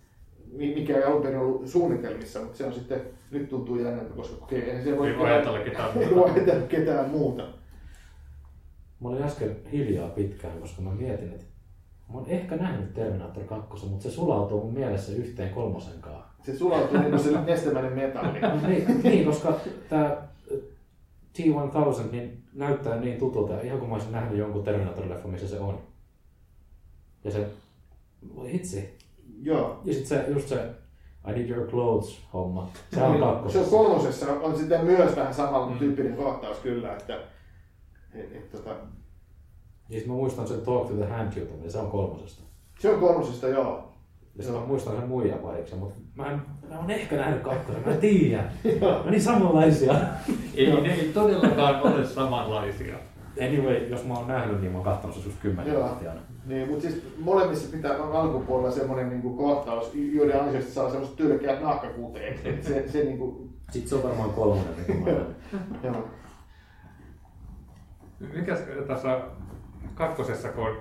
mi- 0.51 0.75
mikä 0.75 0.98
ei 0.98 1.03
alun 1.03 1.22
perin 1.22 1.39
ollut 1.39 1.67
suunnitelmissa, 1.67 2.39
mutta 2.39 2.57
se 2.57 2.65
on 2.65 2.74
sitten, 2.74 3.01
nyt 3.31 3.50
tuntuu 3.50 3.75
jännältä, 3.79 4.13
koska 4.15 4.43
okei, 4.43 4.69
ei 4.69 4.83
se 4.83 4.98
voi, 4.98 5.10
Ei 5.10 5.17
voi 5.17 5.29
ajatella 5.29 5.60
ketään 5.60 5.89
ei 5.98 6.05
muuta. 6.05 6.15
voi 6.15 6.29
ajatella 6.31 6.67
ketään 6.67 7.10
muuta. 7.10 7.43
Mä 9.00 9.10
olin 9.10 9.24
äsken 9.24 9.55
hiljaa 9.72 10.10
pitkään, 10.10 10.60
koska 10.60 10.81
mä 10.81 10.91
mietin, 10.91 11.31
että 11.31 11.45
Mä 12.10 12.19
oon 12.19 12.25
ehkä 12.29 12.55
nähnyt 12.55 12.93
Terminator 12.93 13.43
2, 13.43 13.86
mutta 13.86 14.03
se 14.03 14.12
sulautuu 14.12 14.62
mun 14.63 14.74
mielessä 14.74 15.12
yhteen 15.12 15.50
kolmosen 15.50 15.93
kanssa. 16.01 16.24
Se 16.43 16.57
sulautuu 16.57 16.98
niin 16.98 17.10
kuin 17.10 17.19
se 17.24 17.41
nestemäinen 17.41 17.93
metalli. 17.93 18.39
niin, 18.67 19.01
niin, 19.03 19.25
koska 19.25 19.53
tämä 19.89 20.17
T-1000 21.33 22.11
niin 22.11 22.43
näyttää 22.53 22.99
niin 22.99 23.19
tutulta, 23.19 23.61
ihan 23.61 23.79
kun 23.79 23.87
mä 23.89 23.95
olisin 23.95 24.11
nähnyt 24.11 24.37
jonkun 24.39 24.63
Terminator-leffa, 24.63 25.27
missä 25.27 25.47
se 25.47 25.59
on. 25.59 25.79
Ja 27.23 27.31
se, 27.31 27.47
voi 28.35 28.51
hitsi. 28.51 28.97
Joo. 29.41 29.81
Ja 29.85 29.93
sit 29.93 30.05
se, 30.07 30.25
just 30.27 30.47
se 30.47 30.69
I 31.29 31.31
need 31.31 31.49
your 31.49 31.67
clothes 31.67 32.19
homma. 32.33 32.69
Se 32.93 33.03
on 33.03 33.11
Niin, 33.11 33.19
Se 33.23 33.25
kakkosessa. 33.25 33.77
on 33.77 33.85
kolmosessa, 33.85 34.33
on 34.33 34.57
sitten 34.57 34.85
myös 34.85 35.15
vähän 35.15 35.33
samalla 35.33 35.69
Mm. 35.71 35.77
tyyppinen 35.79 36.15
kohtaus 36.15 36.57
kyllä, 36.57 36.93
että 36.95 37.19
et, 38.13 38.35
et, 38.35 38.51
tota, 38.51 38.69
Ja 39.89 39.99
sit 39.99 40.07
mä 40.07 40.13
muistan 40.13 40.47
sen 40.47 40.61
Talk 40.61 40.87
to 40.87 40.93
the 40.93 41.05
Hand 41.05 41.33
jutun, 41.37 41.71
se 41.71 41.77
on 41.77 41.91
kolmosesta. 41.91 42.43
se 42.79 42.89
on 42.93 42.99
kolmosesta 42.99 43.47
joo. 43.47 43.93
Ja 44.35 44.43
sitten 44.43 44.61
mä 44.61 44.67
muistan 44.67 44.95
sen 44.99 45.07
muija 45.09 45.37
pariksen, 45.37 45.79
mutta 45.79 45.95
mä, 46.15 46.32
en, 46.32 46.41
mä 46.70 46.79
oon 46.79 46.91
ehkä 46.91 47.15
nähnyt 47.15 47.41
kakkosen, 47.41 47.84
mä 47.86 47.91
en 47.91 47.98
tiedä. 47.98 48.43
Mä 49.05 49.12
niin 49.12 49.22
samanlaisia. 49.22 49.93
Ei, 50.55 50.82
ne 50.82 50.93
ei 50.93 51.12
todellakaan 51.13 51.82
ole 51.82 52.05
samanlaisia. 52.05 52.96
Anyway, 53.41 53.88
jos 53.88 54.05
mä 54.05 54.13
oon 54.13 54.27
nähnyt, 54.27 54.62
niin 54.62 54.72
mä 54.72 54.77
oon 54.77 54.86
katsonut 54.86 55.15
se 55.15 55.24
just 55.24 55.39
kymmenen 55.39 55.75
vuotiaana. 55.75 56.22
Niin, 56.46 56.70
mutta 56.70 56.82
siis 56.82 57.08
molemmissa 57.20 57.72
pitää 57.72 57.98
olla 57.98 58.22
alkupuolella 58.22 58.72
semmoinen 58.72 59.10
niinku 59.10 59.38
kohtaus, 59.38 59.91
joiden 59.93 60.41
ansiosta 60.41 60.72
saa 60.72 60.89
semmoista 60.89 61.17
tyrkeät 61.17 61.62
nahkakuteet. 61.62 62.46
Et 62.46 62.63
se, 62.63 62.88
se 62.88 63.03
niinku, 63.03 63.50
Sitten 63.72 63.89
se 63.89 63.96
on 63.96 64.03
varmaan 64.03 64.29
kolmonen, 64.29 64.75
mikä 64.77 64.93
mä 64.93 65.05
oon 65.05 65.36
nähnyt. 65.51 65.84
joo. 65.84 66.08
Mikäs 68.34 68.60
tässä 68.88 69.22
kakkosessa, 69.96 70.50
kun, 70.50 70.77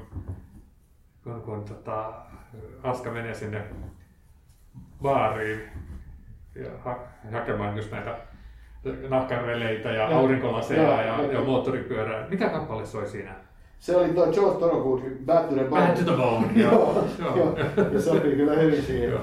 kun, 1.25 1.43
kun 1.43 1.65
tota, 1.65 2.13
Aska 2.83 3.11
menee 3.11 3.35
sinne 3.35 3.65
baariin 5.03 5.61
ja 6.55 6.71
ha, 6.85 6.99
hakemaan 7.33 7.77
just 7.77 7.91
näitä 7.91 8.17
nahkareleitä 9.09 9.89
ja 9.89 10.07
aurinkolaseja 10.07 10.83
Joo, 10.83 11.01
ja, 11.01 11.07
joo. 11.07 11.33
ja 11.33 11.41
moottoripyörää. 11.41 12.27
Mikä 12.29 12.49
kappale 12.49 12.87
soi 12.87 13.09
siinä? 13.09 13.35
Se 13.79 13.97
oli 13.97 14.09
tuo 14.09 14.27
George 14.27 14.59
Thorogoodin 14.59 15.19
Bad 15.27 15.49
to 15.49 15.55
the 15.55 15.65
Bone. 15.65 15.87
Bad 15.87 15.97
to 15.97 16.05
the 16.05 16.17
bone. 16.17 16.47
Joo, 16.63 17.09
Joo. 17.19 17.37
joo. 17.37 17.57
Ja 17.93 18.01
sopii 18.01 18.37
kyllä 18.37 18.53
hyvin 18.55 18.83
siihen. 18.83 19.11
Joo. 19.11 19.21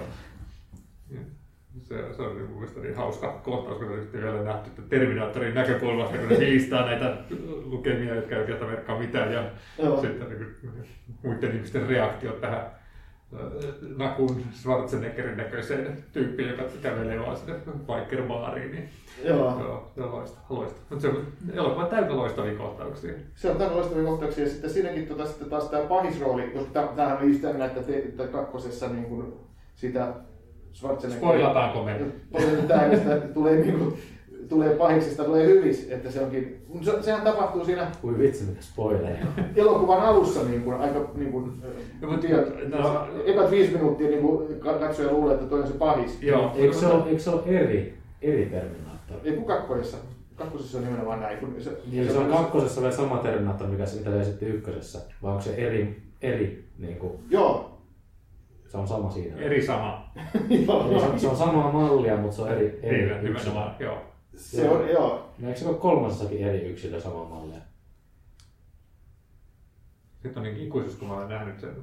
Se, 1.81 2.13
se 2.13 2.21
on 2.21 2.36
mun 2.36 2.50
mielestä 2.50 2.79
niin 2.79 2.95
hauska 2.95 3.39
kohtaus, 3.43 3.77
kun 3.77 4.01
sitten 4.01 4.21
vielä 4.21 4.43
nähty 4.43 4.69
että 4.69 4.81
Terminaattorin 4.89 5.55
näkökulmasta, 5.55 6.17
kun 6.17 6.29
ne 6.29 6.38
hilistää 6.38 6.86
näitä 6.86 7.17
lukemia, 7.63 8.15
jotka 8.15 8.36
ei 8.36 8.41
oikeastaan 8.41 8.71
merkkaa 8.71 9.00
mitään, 9.00 9.33
ja 9.33 9.43
Joo. 9.77 10.01
sitten 10.01 10.29
niin 10.29 10.55
kuin, 10.62 10.88
muiden 11.24 11.55
ihmisten 11.55 11.88
reaktiot 11.88 12.41
tähän 12.41 12.59
äh, 12.59 12.78
Nakun 13.98 14.43
Schwarzeneggerin 14.53 15.38
näköiseen 15.38 16.03
tyyppiin, 16.13 16.50
joka 16.50 16.63
kävelee 16.81 17.19
vaan 17.19 17.38
sinne 17.38 17.55
biker-baariin. 17.65 18.71
Niin, 18.71 18.89
Joo. 19.24 19.59
joo, 19.59 19.91
se 19.95 20.01
on 20.01 20.12
loista, 20.12 20.39
loista. 20.50 20.79
Mutta 20.89 21.01
se 21.01 21.07
on 21.07 21.27
elokuva 21.53 21.86
täynnä 21.86 22.15
loistavia 22.15 22.57
kohtauksia. 22.57 23.13
Se 23.36 23.51
on 23.51 23.57
tämän 23.57 23.75
loistavia 23.75 24.03
kohtauksia. 24.03 24.43
Ja 24.43 24.50
sitten 24.50 24.69
siinäkin 24.69 25.07
tota, 25.07 25.25
sitten 25.25 25.50
taas 25.50 25.69
tämä 25.69 25.83
pahisrooli, 25.83 26.43
koska 26.43 26.81
täm- 26.81 26.95
tämähän 26.95 27.17
oli 27.17 27.27
just 27.27 27.41
tämmöinen, 27.41 27.67
että, 27.67 27.81
te, 27.83 28.27
kakkosessa 28.27 28.88
niin 28.88 29.05
kuin 29.05 29.33
sitä 29.75 30.13
Schwarzenegger... 30.74 31.19
Spoilataanko 31.19 31.83
me? 31.83 32.00
Tämä, 32.67 32.89
tulee, 33.33 33.55
niin 33.55 33.79
kuin, 33.79 33.98
tulee 34.50 34.75
pahiksesta, 34.75 35.24
tulee 35.24 35.46
hyvis, 35.46 35.88
että 35.91 36.12
se 36.12 36.20
onkin... 36.24 36.65
Se, 36.82 37.01
sehän 37.01 37.22
tapahtuu 37.22 37.65
siinä 37.65 37.88
Kui 38.01 38.18
vitsi, 38.18 38.44
mitä 38.44 38.62
spoileja. 38.62 39.25
elokuvan 39.56 40.00
alussa 40.01 40.44
niin 40.44 40.62
kuin, 40.62 40.77
aika 40.77 41.12
niin 41.15 41.32
kuin, 41.32 41.51
No, 42.01 42.12
mut- 42.12 42.22
tiedät, 42.22 42.48
no- 42.70 43.08
ekat 43.25 43.51
viisi 43.51 43.74
minuuttia 43.74 44.08
niin 44.08 44.22
kuin, 44.22 44.60
ka- 44.60 44.74
katsoja 44.74 45.12
luulee, 45.12 45.34
että 45.34 45.46
toi 45.48 45.62
on 45.62 45.68
se 45.68 45.74
pahis. 45.74 46.22
Joo. 46.22 46.51
Eikö 46.56 46.74
se 46.74 46.88
ole, 46.88 47.03
eikö 47.10 47.20
se 47.22 47.29
ole 47.29 47.41
eri, 47.46 47.98
eri 48.22 48.46
Terminaattori? 48.46 49.20
Ei 49.24 49.32
kun 49.36 49.46
kakkosessa. 49.46 49.98
Kakkosessa 50.36 50.77
on 50.77 50.84
nimenomaan 50.84 51.20
näin. 51.20 51.38
Kun 51.38 51.56
se, 51.60 51.72
Niin, 51.91 52.12
se 52.12 52.18
on 52.18 52.25
kakkosessa 52.32 52.82
vielä 52.82 52.96
sama 52.96 53.18
Terminaattori, 53.18 53.72
mikä 53.72 53.86
se 53.86 53.98
mitä 54.00 54.12
se 54.12 54.20
esitti 54.22 54.46
ykkösessä, 54.46 55.00
vai 55.24 55.32
onko 55.32 55.44
se 55.44 55.53
eri, 55.56 56.01
eri 56.22 56.63
niin 56.77 56.98
kuin, 56.98 57.12
Joo. 57.29 57.77
se 58.68 58.77
on 58.77 58.88
sama 58.88 59.10
siinä? 59.12 59.38
Eri 59.38 59.65
sama. 59.65 60.12
joo. 60.68 60.88
Eli 60.91 61.00
se, 61.00 61.20
se 61.20 61.27
on 61.27 61.36
samaa 61.36 61.72
mallia, 61.72 62.18
mutta 62.18 62.36
se 62.36 62.41
on 62.41 62.50
eri, 62.51 62.79
eri 62.84 62.98
Niin, 62.98 63.10
yksilö. 63.12 63.34
nimenomaan, 63.51 63.75
joo. 63.79 63.98
Se 64.39 64.69
on, 64.69 64.89
joo. 64.89 65.29
No, 65.39 65.48
eikö 65.48 65.60
se 65.60 65.67
ole 65.67 65.77
kolmasessakin 65.77 66.43
eri 66.43 66.62
yksilö 66.62 67.01
samaa 67.01 67.29
mallia? 67.29 67.62
Nyt 70.24 70.38
on 70.38 70.43
niin 70.43 70.58
ikuisuus, 70.58 70.96
kun 70.96 71.08
mä 71.08 71.13
olen 71.13 71.29
nähnyt 71.29 71.60
sen. 71.60 71.75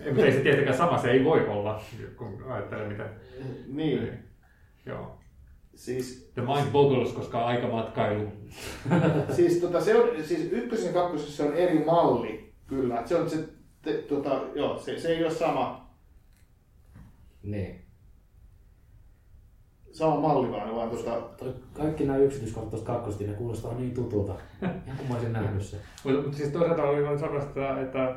Ei, 0.00 0.06
mutta 0.06 0.26
ei 0.26 0.32
se 0.32 0.40
tietenkään 0.40 0.76
sama, 0.76 0.98
se 0.98 1.10
ei 1.10 1.24
voi 1.24 1.48
olla, 1.48 1.82
kun 2.16 2.42
ajattelee 2.48 2.88
miten. 2.88 3.10
Niin. 3.66 4.24
Joo. 4.86 5.18
Siis, 5.74 6.30
The 6.34 6.42
mind 6.42 6.72
boggles, 6.72 7.12
koska 7.12 7.46
aikamatkailu. 7.46 8.32
siis, 9.36 9.58
tota, 9.58 9.80
se 9.80 9.96
on, 9.96 10.24
siis 10.24 10.52
ykkösen 10.52 10.86
ja 10.86 10.92
kakkosessa 10.92 11.44
on 11.44 11.54
eri 11.54 11.84
malli, 11.84 12.52
kyllä. 12.66 13.06
Se 13.06 13.16
on 13.16 13.30
se, 13.30 13.48
te, 13.82 13.92
tota, 13.92 14.42
joo, 14.54 14.78
se, 14.78 14.98
se 14.98 15.08
ei 15.08 15.24
ole 15.24 15.34
sama, 15.34 15.90
Niin. 17.42 17.85
Sama 19.96 20.20
malli, 20.20 20.50
vaan, 20.50 20.74
vaan 20.74 20.90
Toi, 21.36 21.54
kaikki 21.72 22.04
nämä 22.04 22.18
yksityiskohdat 22.18 22.70
tuosta 22.70 22.92
kakkosesta, 22.92 23.24
ne 23.24 23.32
kuulostaa 23.32 23.74
niin 23.74 23.94
tutulta. 23.94 24.34
Ihan 24.62 24.96
kun 24.96 25.06
mä 25.08 25.14
olisin 25.14 25.32
nähnyt 25.32 25.62
sen. 25.62 25.80
Mutta 26.04 26.22
mut 26.22 26.34
siis 26.34 26.48
toisaalta 26.48 26.82
oli 26.82 27.18
sitä, 27.40 27.80
että 27.80 28.14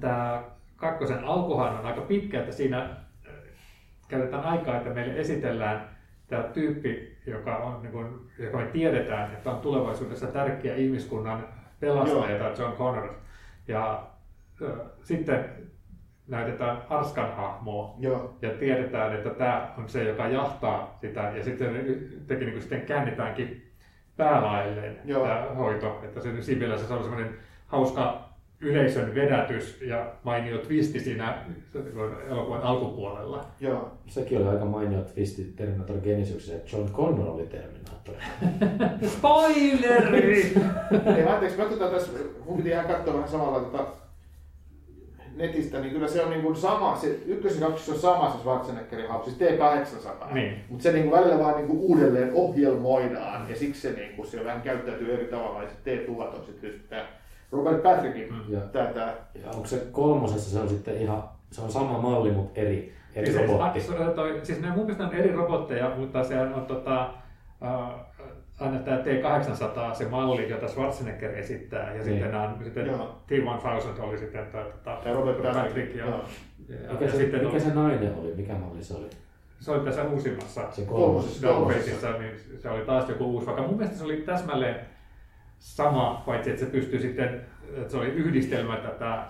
tämä 0.00 0.42
kakkosen 0.76 1.24
alkuhan 1.24 1.78
on 1.78 1.86
aika 1.86 2.00
pitkä, 2.00 2.40
että 2.40 2.52
siinä 2.52 2.82
äh, 2.82 2.90
käytetään 4.08 4.44
aikaa, 4.44 4.76
että 4.76 4.90
meille 4.90 5.20
esitellään 5.20 5.96
tämä 6.28 6.42
tyyppi, 6.42 7.18
joka, 7.26 7.56
on, 7.56 7.82
niin 7.82 7.92
kun, 7.92 8.26
joka 8.38 8.58
me 8.58 8.66
tiedetään, 8.66 9.32
että 9.32 9.50
on 9.50 9.60
tulevaisuudessa 9.60 10.26
tärkeä 10.26 10.76
ihmiskunnan 10.76 11.48
pelastaja, 11.80 12.54
John 12.58 12.76
Connor. 12.76 13.14
Ja 13.68 14.06
äh, 14.62 14.86
sitten 15.02 15.50
näytetään 16.32 16.82
Arskan 16.88 17.36
hahmoa 17.36 17.94
joo, 17.98 18.36
ja 18.42 18.50
tiedetään, 18.50 19.14
että 19.14 19.30
tämä 19.30 19.74
on 19.78 19.88
se, 19.88 20.04
joka 20.04 20.28
jahtaa 20.28 20.98
sitä, 21.00 21.32
ja 21.36 21.44
sitten 21.44 21.74
teki 22.26 22.44
niin 22.44 22.60
sitten 22.60 22.80
käännetäänkin 22.80 23.62
päälailleen 24.16 24.96
Joo. 25.04 25.26
tämä 25.26 25.46
hoito, 25.56 26.00
että 26.04 26.20
se 26.20 26.42
siinä 26.42 26.58
mielessä 26.58 26.86
se 26.86 26.94
on 26.94 27.02
semmoinen 27.02 27.34
hauska 27.66 28.32
yleisön 28.60 29.14
vedätys 29.14 29.80
ja 29.86 30.12
mainio 30.22 30.58
twisti 30.58 31.00
siinä 31.00 31.34
elokuvan 32.28 32.62
alkupuolella. 32.62 33.44
joo. 33.60 33.92
Sekin 34.06 34.38
oli 34.38 34.48
aika 34.48 34.64
mainio 34.64 35.02
twisti 35.02 35.52
Terminator 35.56 35.96
Genesiuksessa, 36.00 36.54
että 36.54 36.76
John 36.76 36.92
Connor 36.92 37.28
oli 37.28 37.46
Terminaattori. 37.46 38.18
Spoileri! 39.06 40.54
Ei, 41.16 41.26
anteeksi, 41.28 41.58
mä 41.58 41.64
tota 41.64 41.88
tässä, 41.90 42.12
mun 42.46 42.56
piti 42.56 42.68
ihan 42.68 42.86
katsoa 42.86 43.14
vähän 43.14 43.28
samalla 43.28 43.60
tota, 43.60 44.01
netistä, 45.36 45.80
niin 45.80 45.92
kyllä 45.92 46.08
se 46.08 46.24
on 46.24 46.30
niin 46.30 46.42
kuin 46.42 46.56
sama, 46.56 46.96
se 46.96 47.18
ykkös 47.26 47.54
ja 47.54 47.66
kakkos 47.66 47.88
on 47.88 47.98
sama 47.98 48.30
se 48.30 48.38
Schwarzeneggerin 48.38 49.08
hahmo, 49.08 49.24
siis 49.24 49.36
T800. 49.36 50.34
Niin. 50.34 50.64
Mutta 50.68 50.82
se 50.82 50.92
niin 50.92 51.08
kuin 51.08 51.20
välillä 51.20 51.38
vaan 51.38 51.56
niin 51.56 51.66
kuin 51.66 51.78
uudelleen 51.78 52.30
ohjelmoidaan 52.34 53.50
ja 53.50 53.56
siksi 53.56 53.80
se, 53.80 53.92
niin 53.92 54.16
kuin, 54.16 54.28
se 54.28 54.44
vähän 54.44 54.62
käyttäytyy 54.62 55.14
eri 55.14 55.24
tavalla 55.24 55.62
ja 55.62 55.68
se 55.68 55.96
T1000 55.96 56.20
on 56.20 56.44
sitten 56.46 56.70
just 56.70 56.88
tämä 56.88 57.06
Robert 57.52 57.82
Patrickin 57.82 58.34
Ja, 58.48 58.60
tää, 58.60 58.86
tää, 58.86 59.14
ja 59.44 59.50
onko 59.50 59.66
se 59.66 59.86
kolmosessa, 59.92 60.50
se 60.50 60.58
on 60.58 60.68
sitten 60.68 60.96
ihan, 60.96 61.24
se 61.50 61.60
on 61.60 61.72
sama 61.72 61.98
malli, 61.98 62.30
mutta 62.30 62.60
eri, 62.60 62.92
eri 63.14 63.32
Siis, 63.32 63.46
robotti. 63.46 63.80
toi, 64.14 64.40
siis 64.42 64.60
ne 64.60 64.68
mun 64.68 64.78
mielestä 64.78 65.04
on 65.04 65.14
eri 65.14 65.32
robotteja, 65.32 65.92
mutta 65.96 66.24
se 66.24 66.40
on 66.40 66.64
tota, 66.68 67.10
uh, 67.62 68.00
aina 68.60 68.78
tämä 68.78 68.96
T800, 68.96 69.94
se 69.94 70.08
malli, 70.08 70.50
jota 70.50 70.68
Schwarzenegger 70.68 71.30
esittää, 71.38 71.86
ja 71.88 71.92
Niin. 71.92 72.04
sitten, 72.04 72.34
on, 72.34 72.58
sitten 72.64 72.86
Joo. 72.86 73.22
T-1000 73.26 74.02
oli 74.02 74.18
sitten 74.18 74.46
tämä, 74.52 74.64
tämä, 74.84 74.96
Tää 74.96 75.12
Robert 75.12 75.42
Patrick, 75.42 75.94
ja, 75.96 76.06
ja, 76.06 76.18
Mikä, 76.92 77.04
ja 77.04 77.10
se, 77.10 77.16
sitten 77.16 77.40
mikä 77.40 77.52
oli, 77.52 77.60
se 77.60 77.74
nainen 77.74 78.14
oli? 78.14 78.34
Mikä 78.36 78.54
malli 78.54 78.82
se 78.84 78.94
oli? 78.94 79.10
se 79.60 79.70
oli 79.70 79.84
tässä 79.84 80.02
uusimmassa 80.04 80.72
Se 80.72 80.82
Kolmosessa. 80.84 81.46
kolmos. 81.46 81.66
Dollfaceissa, 81.66 82.12
niin 82.18 82.34
se 82.58 82.70
oli 82.70 82.84
taas 82.84 83.08
joku 83.08 83.24
uusi, 83.24 83.46
vaikka 83.46 83.62
mun 83.62 83.76
mielestä 83.76 83.98
se 83.98 84.04
oli 84.04 84.16
täsmälleen 84.16 84.76
sama, 85.58 86.22
paitsi 86.26 86.50
että 86.50 86.64
se 86.64 86.70
pystyi 86.70 87.00
sitten, 87.00 87.40
että 87.76 87.90
se 87.90 87.96
oli 87.96 88.08
yhdistelmä 88.08 88.76
tätä 88.76 89.24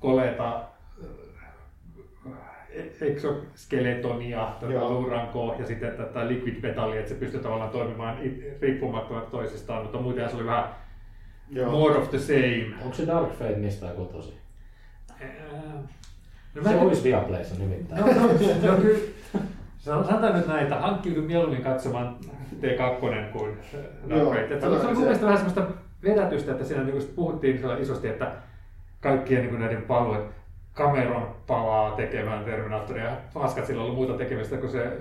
koleta 0.00 0.60
eksoskeletonia, 3.00 4.48
tätä 4.60 4.80
luurankoa 4.88 5.54
ja 5.58 5.66
sitten 5.66 5.92
tätä 5.96 6.28
liquid 6.28 6.62
metallia, 6.62 6.98
että 7.00 7.08
se 7.08 7.14
pystyy 7.14 7.40
tavallaan 7.40 7.70
toimimaan 7.70 8.18
riippumattomasti 8.60 9.30
toisistaan, 9.30 9.82
mutta 9.82 9.98
muuten 9.98 10.30
se 10.30 10.36
oli 10.36 10.46
vähän 10.46 10.64
Joo. 11.50 11.70
more 11.70 11.94
of 11.96 12.10
the 12.10 12.18
same. 12.18 12.66
Onko 12.82 12.94
se 12.94 13.06
Dark 13.06 13.32
Fate 13.32 13.56
mistään 13.56 13.96
kotosi? 13.96 14.34
No, 16.54 16.62
Se 16.62 16.76
olisi 16.76 17.04
Viaplayssa 17.04 17.54
nimittäin. 17.58 18.00
No, 18.00 18.06
no, 18.06 18.72
no 18.72 18.76
kyllä. 18.82 18.98
Sanotaan 19.78 20.36
nyt 20.36 20.46
näin, 20.46 20.62
että 20.62 20.76
hankkiudun 20.76 21.24
mieluummin 21.24 21.62
katsomaan 21.62 22.16
T2 22.60 23.00
kuin 23.00 23.14
Dark 24.08 24.28
Fate. 24.28 24.60
Se 24.60 24.66
oli 24.66 24.76
kyllä 24.76 24.84
mun 24.88 24.96
se- 24.96 25.00
mielestä 25.00 25.26
vähän 25.26 25.38
semmoista 25.38 25.66
vedätystä, 26.02 26.52
että 26.52 26.64
siinä 26.64 26.82
niin 26.84 27.12
puhuttiin 27.16 27.58
siellä 27.58 27.76
isosti, 27.78 28.08
että 28.08 28.32
kaikkien 29.00 29.40
niin 29.40 29.50
kuin 29.50 29.60
näiden 29.60 29.82
paluet, 29.82 30.22
Cameron 30.76 31.36
palaa 31.46 31.96
tekemään 31.96 32.44
Terminatoria. 32.44 33.10
Paskat 33.34 33.66
sillä 33.66 33.82
oli 33.82 33.92
muuta 33.92 34.12
tekemistä, 34.12 34.56
kun 34.56 34.70
se 34.70 34.92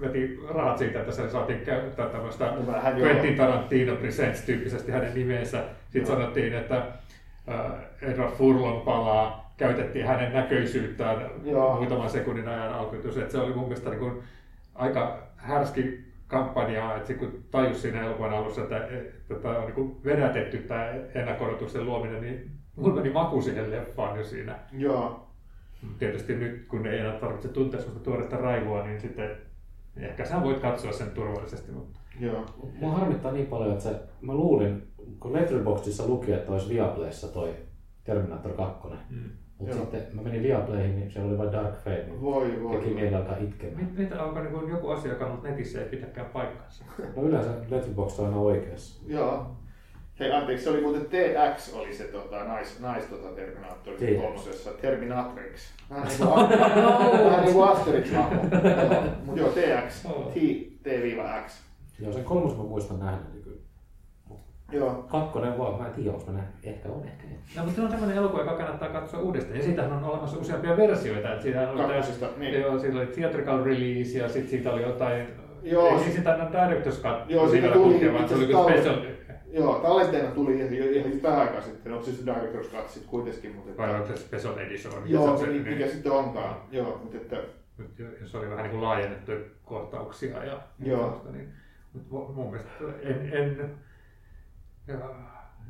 veti 0.00 0.40
rahat 0.48 0.78
siitä, 0.78 1.00
että 1.00 1.12
se 1.12 1.30
saatiin 1.30 1.60
käyttää 1.60 2.06
tämmöistä 2.06 2.44
No. 2.44 3.02
Quentin 3.02 3.36
Tarantino 3.36 3.96
Presents 3.96 4.40
tyyppisesti 4.40 4.92
hänen 4.92 5.14
nimensä. 5.14 5.64
Sitten 5.82 6.02
Joo. 6.02 6.20
sanottiin, 6.20 6.54
että 6.54 6.76
äh, 6.76 7.72
Edward 8.02 8.32
Furlong 8.32 8.84
palaa, 8.84 9.54
käytettiin 9.56 10.06
hänen 10.06 10.32
näköisyyttään 10.32 11.30
Joo. 11.44 11.76
muutaman 11.76 12.10
sekunnin 12.10 12.48
ajan 12.48 12.74
alkutus. 12.74 13.14
Se 13.28 13.38
oli 13.38 13.54
mun 13.54 13.64
mielestä 13.64 13.90
niin 13.90 14.00
kuin 14.00 14.22
aika 14.74 15.18
härski 15.36 16.04
kampanja, 16.26 16.96
että 16.96 17.14
kun 17.14 17.44
tajus 17.50 17.82
siinä 17.82 18.02
elokuvan 18.02 18.34
alussa, 18.34 18.62
että, 18.62 18.76
että 18.76 19.34
tämä 19.42 19.58
on 19.58 19.64
niin 19.64 19.74
kuin 19.74 19.96
vedätetty 20.04 20.58
tämä 20.58 20.90
ennakko-odotusten 21.14 21.86
luominen, 21.86 22.20
niin 22.20 22.50
mulla 22.76 22.94
meni 22.94 23.10
maku 23.10 23.42
siihen 23.42 23.70
leffaan 23.70 24.18
jo 24.18 24.24
siinä. 24.24 24.58
Joo. 24.72 25.26
Tietysti 25.98 26.34
nyt, 26.36 26.66
kun 26.68 26.86
ei 26.86 26.98
enää 26.98 27.12
tarvitse 27.18 27.48
tuntea 27.48 27.80
sellaista 27.80 28.04
tuoretta 28.04 28.36
raivua, 28.36 28.86
niin 28.86 29.00
sitten 29.00 29.30
ehkä 29.96 30.24
sä 30.24 30.42
voit 30.42 30.60
katsoa 30.60 30.92
sen 30.92 31.10
turvallisesti. 31.10 31.72
Mutta... 31.72 32.00
Joo. 32.20 32.44
Mua 32.80 32.92
harmittaa 32.92 33.32
niin 33.32 33.46
paljon, 33.46 33.72
että 33.72 33.84
se, 33.84 34.00
mä 34.20 34.34
luulin, 34.34 34.82
kun 35.20 35.32
Letterboxdissa 35.32 36.06
luki, 36.06 36.32
että 36.32 36.52
olisi 36.52 36.68
Viaplayssa 36.68 37.28
toi 37.28 37.54
Terminator 38.04 38.52
2. 38.52 38.88
Mm. 39.10 39.30
Mutta 39.58 39.76
sitten 39.76 40.06
mä 40.12 40.22
menin 40.22 40.42
Viaplayhin, 40.42 40.96
niin 40.96 41.10
siellä 41.10 41.28
oli 41.28 41.38
vain 41.38 41.52
Dark 41.52 41.74
Fate, 41.74 42.04
niin 42.06 42.20
Voi 42.20 42.62
voi. 42.62 42.76
teki 42.76 42.94
mieli 42.94 43.14
alkaa 43.14 43.36
itkemään. 43.36 43.94
Niitä 43.96 44.22
alkaa 44.22 44.42
niin 44.42 44.68
joku 44.68 44.90
asia, 44.90 45.12
joka 45.12 45.40
netissä 45.42 45.82
ei 45.82 45.88
pitäkään 45.88 46.26
paikkansa. 46.26 46.84
No 47.16 47.22
yleensä 47.22 47.50
Letterboxd 47.70 48.18
on 48.18 48.24
aina 48.26 48.38
oikeassa. 48.38 49.02
Joo. 49.06 49.56
Hei 50.20 50.32
anteeksi, 50.32 50.64
se 50.64 50.70
oli 50.70 50.80
muuten 50.80 51.04
TX 51.06 51.74
oli 51.74 51.94
se 51.94 52.04
tota, 52.04 52.44
nais, 52.44 52.80
nais 52.80 53.04
tota, 53.04 53.28
Terminaattori 53.28 53.96
TX. 53.96 54.20
kolmosessa. 54.22 54.70
Terminatrix. 54.70 55.72
Vähän 55.90 56.08
niin 56.08 56.18
kuin, 56.18 56.30
vähän 57.30 57.44
niin 57.44 57.62
Asterix 57.64 58.12
hahmo. 58.12 58.42
Mutta 59.24 59.40
joo, 59.40 59.48
TX. 59.48 60.04
Joo. 60.04 60.32
T, 60.34 60.34
T-X. 60.82 61.60
Joo, 62.00 62.12
sen 62.12 62.24
kolmosen 62.24 62.58
mä 62.58 62.64
muistan 62.64 63.00
nähnyt 63.00 63.42
kyllä. 63.44 63.56
Joo. 64.72 65.04
Kakkonen 65.08 65.58
vaan, 65.58 65.80
mä 65.80 65.86
en 65.86 65.92
tiedä, 65.94 66.10
onko 66.12 66.26
mä 66.26 66.32
nähnyt. 66.32 66.54
Ehkä 66.64 66.88
on, 66.88 67.04
ehkä 67.04 67.24
ei. 67.30 67.36
No, 67.56 67.62
mutta 67.62 67.76
se 67.76 67.82
on 67.82 67.90
sellainen 67.90 68.16
elokuva, 68.16 68.40
joka 68.42 68.56
kannattaa 68.56 68.88
katsoa 68.88 69.20
uudestaan. 69.20 69.56
Ja 69.56 69.62
siitähän 69.64 69.92
on 69.92 70.04
olemassa 70.04 70.38
useampia 70.38 70.76
versioita. 70.76 71.30
Että 71.32 71.42
siitä 71.42 71.70
oli 71.70 71.80
Kakkosesta, 71.82 72.26
niin. 72.36 72.60
Joo, 72.60 72.78
siitä 72.78 72.96
oli 72.96 73.06
theatrical 73.06 73.64
release 73.64 74.18
ja 74.18 74.28
sitten 74.28 74.50
siitä 74.50 74.72
oli 74.72 74.82
jotain... 74.82 75.26
Joo, 75.62 75.88
Ei 75.88 76.04
se- 76.04 76.10
sitä 76.12 76.34
on 76.34 76.48
director's 76.52 77.02
cut. 77.02 77.30
Joo, 77.30 77.48
siitä 77.48 77.62
vielä 77.62 77.74
tuli 77.74 78.12
vaan 78.12 78.28
se 78.28 78.34
oli 78.34 78.44
special... 78.46 78.96
Joo, 79.56 79.78
tallenteena 79.78 80.30
tuli 80.30 80.56
ihan, 80.58 80.72
ihan 80.72 81.22
vähän 81.22 81.40
aikaa 81.40 81.60
sitten. 81.60 81.92
No 81.92 82.02
siis 82.02 82.24
Director's 82.26 82.70
Cut 82.76 82.88
sitten 82.90 83.10
kuitenkin. 83.10 83.54
Mutta 83.54 83.76
Vai 83.76 83.86
että, 83.90 84.02
onko 84.02 84.16
se 84.16 84.22
special 84.22 84.58
edition? 84.58 85.02
joo, 85.06 85.36
se, 85.38 85.44
se, 85.44 85.52
se, 85.52 85.58
mikä, 85.58 85.70
mikä 85.70 85.86
sitten 85.86 86.12
onkaan. 86.12 86.56
Joo, 86.70 87.00
mutta 87.02 87.16
että, 87.16 87.36
jos 88.20 88.34
oli 88.34 88.50
vähän 88.50 88.62
niin 88.62 88.70
kuin 88.70 88.82
laajennettuja 88.82 89.38
kohtauksia 89.64 90.44
ja 90.44 90.60
Joo. 90.84 91.26
niin, 91.32 91.52
mutta 91.92 92.08
mu- 92.16 92.32
mun 92.32 92.50
mielestä 92.50 92.70
en, 93.02 93.32
en, 93.32 93.70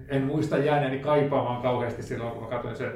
en 0.09 0.23
muista 0.23 0.59
jääneeni 0.59 0.99
kaipaamaan 0.99 1.63
kauheasti 1.63 2.03
silloin, 2.03 2.33
kun 2.33 2.43
mä 2.43 2.49
katsoin 2.49 2.77
sen 2.77 2.93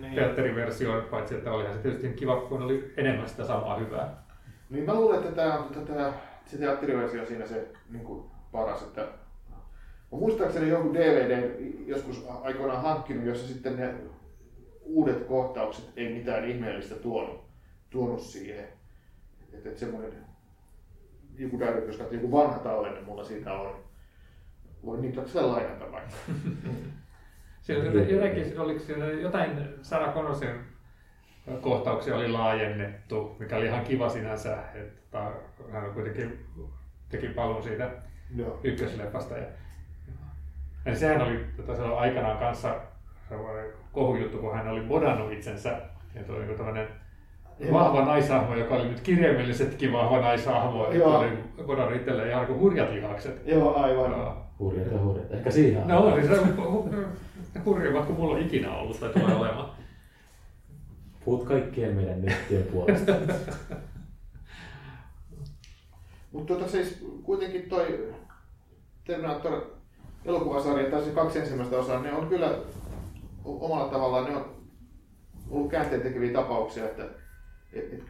Niin. 0.00 0.14
teatteriversion, 0.14 1.02
paitsi 1.10 1.34
että 1.34 1.52
olihan 1.52 1.74
se 1.74 1.80
tietysti 1.82 2.08
kiva, 2.08 2.36
kun 2.40 2.62
oli 2.62 2.92
enemmän 2.96 3.28
sitä 3.28 3.44
samaa 3.44 3.78
hyvää. 3.78 4.22
Niin 4.70 4.84
mä 4.84 4.94
luulen, 4.94 5.18
että 5.20 5.32
tämä 5.32 5.58
on 5.58 5.68
tätä, 5.74 6.12
se 6.46 6.58
teatteriversio 6.58 7.20
on 7.20 7.26
siinä 7.26 7.46
se 7.46 7.68
niin 7.90 8.04
kuin 8.04 8.24
paras, 8.52 8.82
että 8.82 9.08
mä 10.14 10.20
muistaakseni 10.20 10.68
jonkun 10.68 10.94
DVD 10.94 11.50
joskus 11.86 12.24
aikoinaan 12.42 12.82
hankkinut, 12.82 13.24
jossa 13.24 13.48
sitten 13.48 13.76
ne 13.76 13.94
uudet 14.82 15.24
kohtaukset 15.26 15.84
ei 15.96 16.14
mitään 16.14 16.44
ihmeellistä 16.44 16.94
tuonut, 16.94 17.44
tuonut 17.90 18.20
siihen. 18.20 18.68
Että 19.52 19.68
et 19.68 19.78
semmoinen 19.78 20.12
joku 21.38 21.56
Director's 21.58 21.98
Cut, 21.98 22.12
joku 22.12 22.32
vanha 22.32 22.58
tallenne 22.58 23.00
mulla 23.00 23.24
siitä 23.24 23.52
on. 23.52 23.84
Voin 24.84 25.02
Niklakselle 25.02 25.46
lainata 25.46 25.92
vaikka. 25.92 26.16
Siellä 27.62 27.90
oli 27.90 28.12
jotenkin, 28.12 28.60
oliko 28.60 28.80
siellä 28.80 29.04
jotain 29.04 29.50
Sarah 29.82 30.14
Connorsin 30.14 30.50
kohtauksia 31.60 32.16
oli 32.16 32.28
laajennettu, 32.28 33.36
mikä 33.38 33.56
oli 33.56 33.66
ihan 33.66 33.84
kiva 33.84 34.08
sinänsä, 34.08 34.58
että 34.74 35.32
hän 35.72 35.92
kuitenkin 35.92 36.46
teki 37.08 37.28
paluun 37.28 37.62
siitä 37.62 37.90
Joo. 38.36 38.60
ykkösleffasta. 38.64 39.36
Ja, 39.36 39.46
ja 40.86 40.96
sehän 40.96 41.22
oli 41.22 41.44
tota, 41.56 41.76
se 41.76 41.82
oli 41.82 41.94
aikanaan 41.94 42.38
kanssa 42.38 42.74
kohujuttu, 43.92 44.38
kun 44.38 44.54
hän 44.54 44.68
oli 44.68 44.80
bodannut 44.80 45.32
itsensä. 45.32 45.80
Ja 46.14 46.22
tuo 46.22 46.36
oli 46.36 46.46
niin 46.46 46.56
tämmöinen 46.56 46.88
vahva 47.72 48.04
naishahmo, 48.04 48.54
joka 48.54 48.74
oli 48.74 48.88
nyt 48.88 49.00
kirjaimellisestikin 49.00 49.92
vahva 49.92 50.20
naishahmo. 50.20 50.86
Että 50.86 51.04
oli 51.04 51.38
bodannut 51.66 51.96
itselleen 51.96 52.30
ihan 52.30 52.46
kuin 52.46 52.58
hurjat 52.58 52.90
lihakset. 52.90 53.42
Joo, 53.46 53.74
aivan. 53.82 54.10
Joo. 54.10 54.36
Hurjat 54.58 54.92
ja 54.92 54.98
hurjat. 54.98 55.32
Ehkä 55.32 55.50
siihen 55.50 55.88
No 55.88 56.06
on, 56.06 56.14
siis 56.14 56.26
se 56.26 56.40
on 56.40 57.06
hurjimmat 57.64 58.06
kuin 58.06 58.18
mulla 58.18 58.34
on 58.34 58.42
ikinä 58.42 58.72
ollut 58.72 59.00
tai 59.00 59.08
tulee 59.08 59.34
olemaan. 59.40 59.70
Puhut 61.24 61.44
kaikkien 61.44 61.94
meidän 61.94 62.22
nettien 62.22 62.62
puolesta. 62.62 63.12
Mutta 66.32 66.54
tota 66.54 66.68
siis 66.70 67.06
kuitenkin 67.22 67.68
toi 67.68 68.14
Terminator 69.04 69.73
elokuvasarja 70.24 70.90
tai 70.90 71.04
se 71.04 71.10
kaksi 71.10 71.38
ensimmäistä 71.38 71.78
osaa, 71.78 72.02
ne 72.02 72.12
on 72.12 72.28
kyllä 72.28 72.58
omalla 73.44 73.88
tavallaan 73.88 74.24
ne 74.24 74.36
on 74.36 74.54
ollut 75.50 75.70
käänteen 75.70 76.02
tekeviä 76.02 76.32
tapauksia, 76.32 76.84
että 76.84 77.08
et, 77.72 77.92
et, 77.92 78.02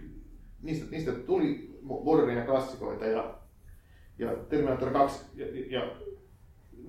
niistä, 0.62 0.86
niistä 0.90 1.12
tuli 1.12 1.78
mo- 1.82 2.04
moderneja 2.04 2.44
klassikoita 2.44 3.06
ja, 3.06 3.34
ja 4.18 4.36
Terminator 4.48 4.90
2 4.90 5.24
ja, 5.34 5.46
ja, 5.70 5.90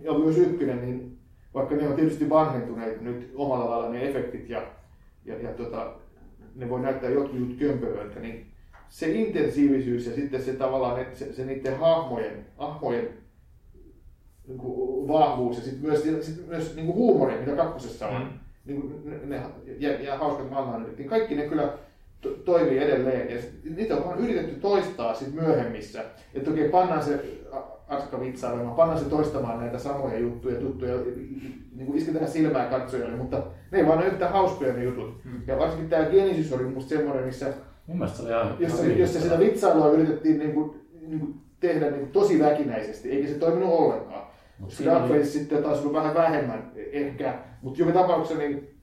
ja 0.01 0.13
myös 0.13 0.37
ykkönen, 0.37 0.81
niin 0.81 1.17
vaikka 1.53 1.75
ne 1.75 1.87
on 1.87 1.95
tietysti 1.95 2.29
vanhentuneet 2.29 3.01
nyt 3.01 3.31
omalla 3.35 3.69
lailla 3.69 3.89
ne 3.89 4.09
efektit 4.09 4.49
ja, 4.49 4.67
ja, 5.25 5.41
ja 5.41 5.53
tota, 5.53 5.93
ne 6.55 6.69
voi 6.69 6.79
näyttää 6.79 7.09
jotkut 7.09 7.39
jutut 7.39 7.57
kömpelöiltä, 7.59 8.19
niin 8.19 8.45
se 8.89 9.11
intensiivisyys 9.11 10.05
ja 10.05 10.15
sitten 10.15 10.43
se 10.43 10.53
tavallaan 10.53 11.05
se, 11.13 11.33
se 11.33 11.45
niiden 11.45 11.79
hahmojen, 11.79 12.45
hahmojen 12.57 13.24
niin 14.47 14.57
kuin 14.57 15.07
vahvuus 15.07 15.57
ja 15.57 15.63
sitten 15.63 15.89
myös, 15.89 16.03
sit 16.21 16.47
myös 16.47 16.75
niin 16.75 16.85
kuin 16.85 16.95
huumori, 16.95 17.39
mitä 17.39 17.55
kakkosessa 17.55 18.07
on, 18.07 18.21
Mm. 18.21 18.27
niin 18.65 18.81
kuin 18.81 19.01
ne, 19.05 19.17
ne 19.25 19.41
ja, 19.79 20.01
ja 20.01 20.17
hauskat 20.17 20.49
manlannyt, 20.49 20.97
niin 20.97 21.09
kaikki 21.09 21.35
ne 21.35 21.47
kyllä 21.47 21.73
to, 22.21 22.29
toimii 22.29 22.77
edelleen. 22.77 23.35
Ja 23.35 23.41
sit, 23.41 23.75
niitä 23.75 23.95
on 23.97 24.05
vaan 24.05 24.19
yritetty 24.19 24.55
toistaa 24.55 25.13
sit 25.13 25.33
myöhemmissä. 25.33 26.03
Että 26.33 26.51
okei, 26.51 26.69
pannaan 26.69 27.03
se 27.03 27.25
Arska 27.87 28.19
vitsailemaan, 28.19 28.75
pannaan 28.75 28.99
se 28.99 29.09
toistamaan 29.09 29.59
näitä 29.59 29.77
samoja 29.77 30.19
juttuja, 30.19 30.59
tuttuja, 30.59 30.95
niin 31.75 31.85
kuin 31.85 31.97
isketään 31.97 32.27
silmää 32.27 32.65
katsojalle, 32.69 33.15
mutta 33.15 33.43
ne 33.71 33.77
ei 33.77 33.85
vaan 33.87 33.97
ole 33.97 34.07
yhtä 34.07 34.29
hauskoja 34.29 34.73
ne 34.73 34.83
jutut. 34.83 35.25
Mm. 35.25 35.31
Ja 35.47 35.59
varsinkin 35.59 35.89
tämä 35.89 36.05
Genesis 36.05 36.53
oli 36.53 36.63
musta 36.63 36.89
semmoinen, 36.89 37.25
missä 37.25 37.53
Mun 37.87 37.97
mielestä 37.97 38.17
se 38.17 38.23
oli 38.23 38.31
ihan... 38.31 38.55
jossa, 38.59 38.83
ihan 38.83 38.99
jossa 38.99 39.19
sitä 39.21 39.39
vitsailua 39.39 39.89
yritettiin 39.91 40.39
niin 40.39 40.53
kuin, 40.53 40.81
niin 41.07 41.19
kuin 41.19 41.33
tehdä 41.59 41.85
niin 41.85 41.99
kuin 41.99 42.11
tosi 42.11 42.39
väkinäisesti, 42.39 43.11
eikä 43.11 43.27
se 43.27 43.33
toiminut 43.33 43.73
ollenkaan. 43.73 44.24
Mut 44.59 44.69
Se 44.71 44.75
siinä 44.77 44.91
Dark 44.93 45.11
oli- 45.11 45.25
sitten 45.25 45.63
taas 45.63 45.79
ollut 45.79 45.93
vähän 45.93 46.13
vähemmän 46.13 46.71
ehkä, 46.91 47.35
mutta 47.61 47.79
joka 47.81 47.91
tapauksessa 47.91 48.43
niin 48.43 48.79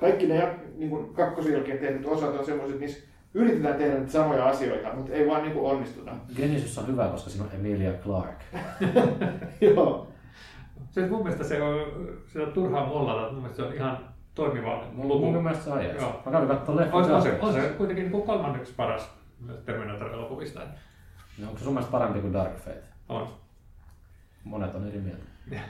kaikki 0.00 0.26
ne 0.26 0.40
jak- 0.40 0.76
niin 0.78 0.90
kuin 0.90 1.14
kakkosen 1.14 1.52
jälkeen 1.52 1.78
tehdyt 1.78 2.06
osat 2.06 2.38
on 2.38 2.44
semmoiset, 2.46 2.80
niissä 2.80 3.00
yritetään 3.34 3.74
tehdä 3.78 3.98
niitä 3.98 4.12
samoja 4.12 4.46
asioita, 4.48 4.94
mutta 4.94 5.12
ei 5.12 5.26
vaan 5.28 5.42
niin 5.42 5.52
kuin 5.52 5.70
onnistuta. 5.72 6.10
Genesis 6.36 6.78
on 6.78 6.86
hyvä, 6.86 7.08
koska 7.08 7.30
siinä 7.30 7.44
on 7.46 7.50
Emilia 7.54 7.92
Clarke. 7.92 8.44
Joo. 9.74 10.06
Se, 10.90 11.06
mun 11.06 11.22
mielestä 11.22 11.44
se 11.44 11.62
on, 11.62 11.86
se 12.32 12.42
on 12.42 12.52
turhaa 12.52 12.86
mollata, 12.86 13.32
mun 13.32 13.34
mielestä 13.42 13.56
se 13.56 13.62
on 13.68 13.74
ihan 13.74 13.98
toimiva 14.34 14.84
luku. 14.96 15.18
mun 15.32 15.42
mielestä 15.42 15.64
se 15.64 15.70
on 15.70 15.84
jees. 15.84 16.00
Joo. 16.00 16.20
Mä 16.26 16.32
kävin 16.32 16.48
katsomaan. 16.48 16.88
On, 16.92 17.10
on, 17.12 17.22
se, 17.22 17.38
on 17.42 17.52
se 17.52 17.60
kuitenkin 17.60 18.02
niin 18.04 18.12
kuin 18.12 18.22
kolmanneksi 18.22 18.72
paras 18.76 19.10
Terminator-elokuvista. 19.64 20.60
Niin 21.38 21.46
Onko 21.48 21.58
se 21.58 21.64
sun 21.64 21.72
mielestä 21.74 21.92
parempi 21.92 22.20
kuin 22.20 22.32
Dark 22.32 22.56
Fate? 22.56 22.82
On. 23.08 23.28
Monet 24.44 24.74
on 24.74 24.88
eri 24.88 25.00
mieltä. 25.00 25.24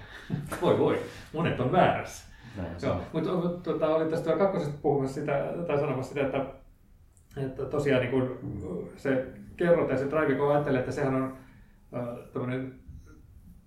Voi 0.62 0.78
voi, 0.78 1.02
monet 1.32 1.60
on 1.60 1.72
väärässä. 1.72 2.30
Näin 2.56 2.80
se 2.80 2.86
Joo, 2.86 2.96
on. 2.96 3.02
mutta 3.12 3.32
mut, 3.32 3.62
tota, 3.62 3.88
olin 3.88 4.10
tästä 4.10 4.36
kakkosesta 4.36 4.78
puhumassa 4.82 5.20
sitä, 5.20 5.54
tai 5.66 5.78
sanomassa 5.78 6.14
sitä, 6.14 6.26
että, 6.26 6.46
että 7.36 7.64
tosiaan 7.64 8.02
niin 8.02 8.10
kun 8.10 8.90
se 8.96 9.26
kerrot 9.56 9.90
ja 9.90 9.98
se 9.98 10.10
drive, 10.10 10.34
kun 10.34 10.50
ajattelee, 10.50 10.80
että 10.80 10.92
sehän 10.92 11.14
on 11.14 11.36
äh, 11.94 12.80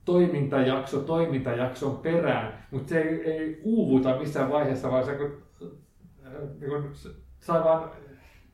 toimintajakso 0.05 0.99
toimintajakson 0.99 1.97
perään, 1.97 2.65
mutta 2.71 2.89
se 2.89 3.01
ei, 3.01 3.31
ei 3.31 3.61
uuvuta 3.63 4.17
missään 4.17 4.49
vaiheessa, 4.49 4.91
vaan 4.91 5.05
se 5.05 5.15
kun, 5.15 5.37
äh, 6.25 6.31
niin 6.59 6.69
kun 6.71 6.89
saa 7.39 7.63
vaan 7.63 7.91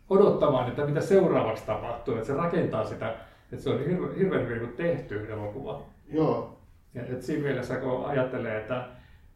odottamaan, 0.09 0.69
että 0.69 0.85
mitä 0.85 1.01
seuraavaksi 1.01 1.65
tapahtuu, 1.65 2.13
että 2.13 2.27
se 2.27 2.33
rakentaa 2.33 2.85
sitä, 2.85 3.15
että 3.51 3.63
se 3.63 3.69
on 3.69 3.79
hirveän, 4.17 4.47
hyvin 4.47 4.73
tehty 4.73 5.31
elokuva. 5.31 5.85
Joo. 6.11 6.61
Ja, 6.93 7.01
et 7.05 7.21
siinä 7.21 7.43
mielessä 7.43 7.75
kun 7.75 8.05
ajattelee, 8.05 8.57
että 8.57 8.87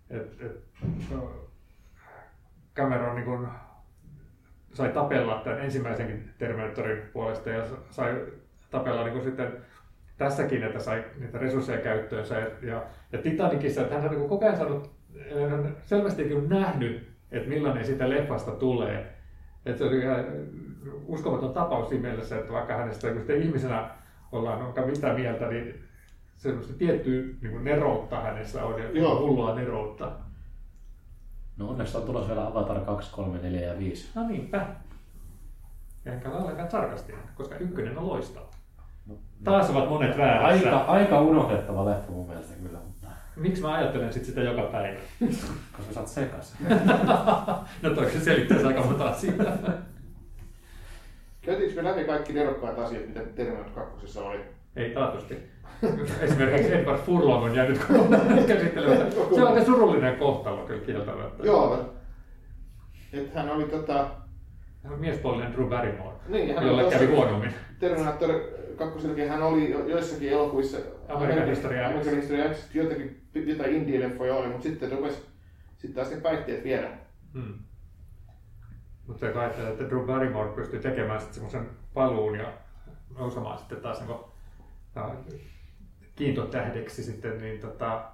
et, 0.09 0.41
et, 0.41 0.63
Cameron 2.75 3.15
niin 3.15 3.25
kuin, 3.25 3.47
sai 4.73 4.89
tapella 4.89 5.41
tämän 5.43 5.59
ensimmäisenkin 5.59 6.29
Terminatorin 6.37 7.01
puolesta 7.13 7.49
ja 7.49 7.65
sai 7.89 8.25
tapella 8.69 9.03
niin 9.03 9.13
kuin 9.13 9.23
sitten 9.23 9.57
tässäkin, 10.17 10.63
että 10.63 10.79
sai 10.79 11.03
niitä 11.19 11.37
resursseja 11.37 11.81
käyttöönsä. 11.81 12.39
Ja, 12.61 12.83
ja 13.11 13.21
Titanicissa, 13.21 13.81
että 13.81 13.95
hän 13.99 14.09
on 14.09 14.15
niin 14.15 14.29
koko 14.29 14.45
ajan 14.45 14.57
saanut, 14.57 14.91
on 15.31 15.75
selvästi 15.85 16.35
nähnyt, 16.47 17.09
että 17.31 17.49
millainen 17.49 17.85
sitä 17.85 18.09
leffasta 18.09 18.51
tulee. 18.51 19.13
Että 19.65 19.77
se 19.77 19.83
oli 19.83 19.99
ihan 19.99 20.25
uskomaton 21.05 21.53
tapaus 21.53 21.89
siinä 21.89 22.07
mielessä, 22.07 22.39
että 22.39 22.53
vaikka 22.53 22.77
hänestä 22.77 23.11
kun 23.11 23.31
ihmisenä 23.31 23.89
ollaan 24.31 24.61
onka 24.61 24.85
mitä 24.85 25.13
mieltä, 25.13 25.47
niin 25.47 25.83
semmoista 26.43 26.73
tiettyä 26.73 27.23
niin 27.41 27.63
neroutta 27.63 28.19
hänessä 28.19 28.65
on 28.65 28.81
ja 28.81 28.91
Joo. 28.91 29.19
hullua 29.19 29.55
neroutta. 29.55 30.11
No 31.57 31.69
onneksi 31.69 31.97
on 31.97 32.03
tulossa 32.03 32.27
vielä 32.27 32.47
Avatar 32.47 32.79
2, 32.79 33.11
3, 33.11 33.37
4 33.37 33.61
ja 33.61 33.79
5. 33.79 34.09
No 34.15 34.27
niinpä. 34.27 34.65
Enkä 36.05 36.29
ole 36.29 36.41
ollenkaan 36.41 36.71
sarkastinen, 36.71 37.21
koska 37.35 37.55
ykkönen 37.55 37.97
on 37.97 38.07
loistava. 38.07 38.45
No, 39.05 39.15
Taas 39.43 39.69
ovat 39.69 39.89
monet 39.89 40.17
väärässä. 40.17 40.67
Aika, 40.67 40.91
aika 40.91 41.21
unohdettava 41.21 41.85
leffa 41.85 42.11
mun 42.11 42.27
mielestä 42.27 42.53
kyllä, 42.53 42.79
mutta 42.79 43.07
Miksi 43.35 43.61
mä 43.61 43.73
ajattelen 43.73 44.13
sit 44.13 44.25
sitä 44.25 44.41
joka 44.41 44.61
päivä? 44.61 44.99
koska 45.77 45.93
sä 45.93 45.99
oot 45.99 46.09
sekas. 46.09 46.55
no 47.81 47.89
toi 47.95 48.11
se 48.11 48.19
selittäisi 48.19 48.65
aika 48.65 48.83
monta 48.83 49.09
asiaa. 49.09 49.57
Käytiinkö 51.41 51.81
me 51.81 51.89
läpi 51.89 52.03
kaikki 52.03 52.33
nerokkaat 52.33 52.79
asiat, 52.79 53.07
mitä 53.07 53.19
Terminator 53.19 53.71
2 53.71 54.19
oli? 54.19 54.39
Ei 54.75 54.93
taatusti. 54.93 55.52
Esimerkiksi 56.21 56.73
Edward 56.73 56.99
Furlong 56.99 57.43
on 57.43 57.55
jäänyt 57.55 57.77
kokonaan 57.85 58.45
käsittelemättä. 58.47 59.15
Se 59.35 59.43
on 59.43 59.47
aika 59.47 59.65
surullinen 59.65 60.15
kohtalo 60.15 60.65
kyllä 60.65 60.85
kieltämättä. 60.85 61.43
Joo. 61.43 61.93
Että 63.13 63.39
hän 63.39 63.49
oli 63.49 63.63
tota... 63.63 64.07
Hän 64.83 64.93
on 64.93 64.99
miespuolinen 64.99 65.53
Drew 65.53 65.69
Barrymore, 65.69 66.15
Niin, 66.27 66.55
hän 66.55 66.67
jolle 66.67 66.91
kävi 66.91 67.05
huonommin. 67.05 67.53
Terminator 67.79 68.41
2 68.77 69.27
hän 69.29 69.43
oli 69.43 69.71
jo- 69.71 69.87
joissakin 69.87 70.29
elokuvissa 70.29 70.77
X. 70.77 70.83
American 71.09 71.47
History 72.15 72.53
X, 72.53 72.75
jotakin, 72.75 73.21
jotain 73.35 73.75
indie-leffoja 73.75 74.35
oli, 74.35 74.47
mutta 74.47 74.63
sitten 74.63 74.91
rupesi 74.91 75.17
sitten 75.77 75.93
taas 75.93 76.11
ne 76.15 76.21
päihteet 76.21 76.63
viedä. 76.63 76.89
Hmm. 77.33 77.53
Mutta 79.07 79.19
se 79.19 79.39
ajattelee, 79.39 79.71
että 79.71 79.89
Drew 79.89 80.05
Barrymore 80.05 80.49
pystyy 80.49 80.79
tekemään 80.79 81.19
sitten 81.19 81.33
semmoisen 81.33 81.69
paluun 81.93 82.35
ja 82.35 82.53
nousemaan 83.17 83.57
sitten 83.57 83.77
taas 83.81 84.03
niin 85.29 85.52
kiintotähdeksi 86.15 87.03
sitten, 87.03 87.37
niin 87.37 87.59
tota, 87.59 88.11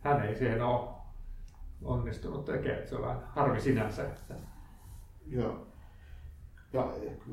hän 0.00 0.22
ei 0.22 0.34
siihen 0.34 0.62
ole 0.62 0.88
onnistunut 1.82 2.44
tekemään. 2.44 2.88
Se 2.88 2.96
on 2.96 3.02
vähän 3.02 3.22
harmi 3.26 3.60
sinänsä. 3.60 4.02
Että 4.02 4.34
Joo. 5.26 5.66
Ja 6.72 6.88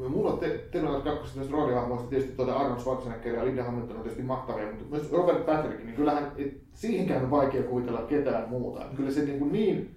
mulla 0.10 0.38
te- 0.38 0.68
Terminator 0.72 1.02
2 1.02 1.40
tästä 1.40 1.52
roolihahmoista 1.52 2.10
tietysti 2.10 2.36
tuota 2.36 2.58
Arnold 2.58 2.80
Schwarzenegger 2.80 3.36
ja 3.36 3.46
Linda 3.46 3.64
Hamilton 3.64 3.96
on 3.98 4.04
tietysti 4.04 4.24
mahtavia, 4.24 4.68
mutta 4.68 4.86
myös 4.90 5.12
Robert 5.12 5.46
Patrick, 5.46 5.84
niin 5.84 5.96
kyllähän 5.96 6.32
et, 6.38 6.58
siihenkään 6.74 7.24
on 7.24 7.32
vaikea 7.32 7.64
kuvitella 7.64 8.02
ketään 8.02 8.50
muuta. 8.50 8.86
Kyllä 8.96 9.12
se 9.12 9.26
niin, 9.26 9.40
kuin 9.40 9.52
niin, 9.52 9.96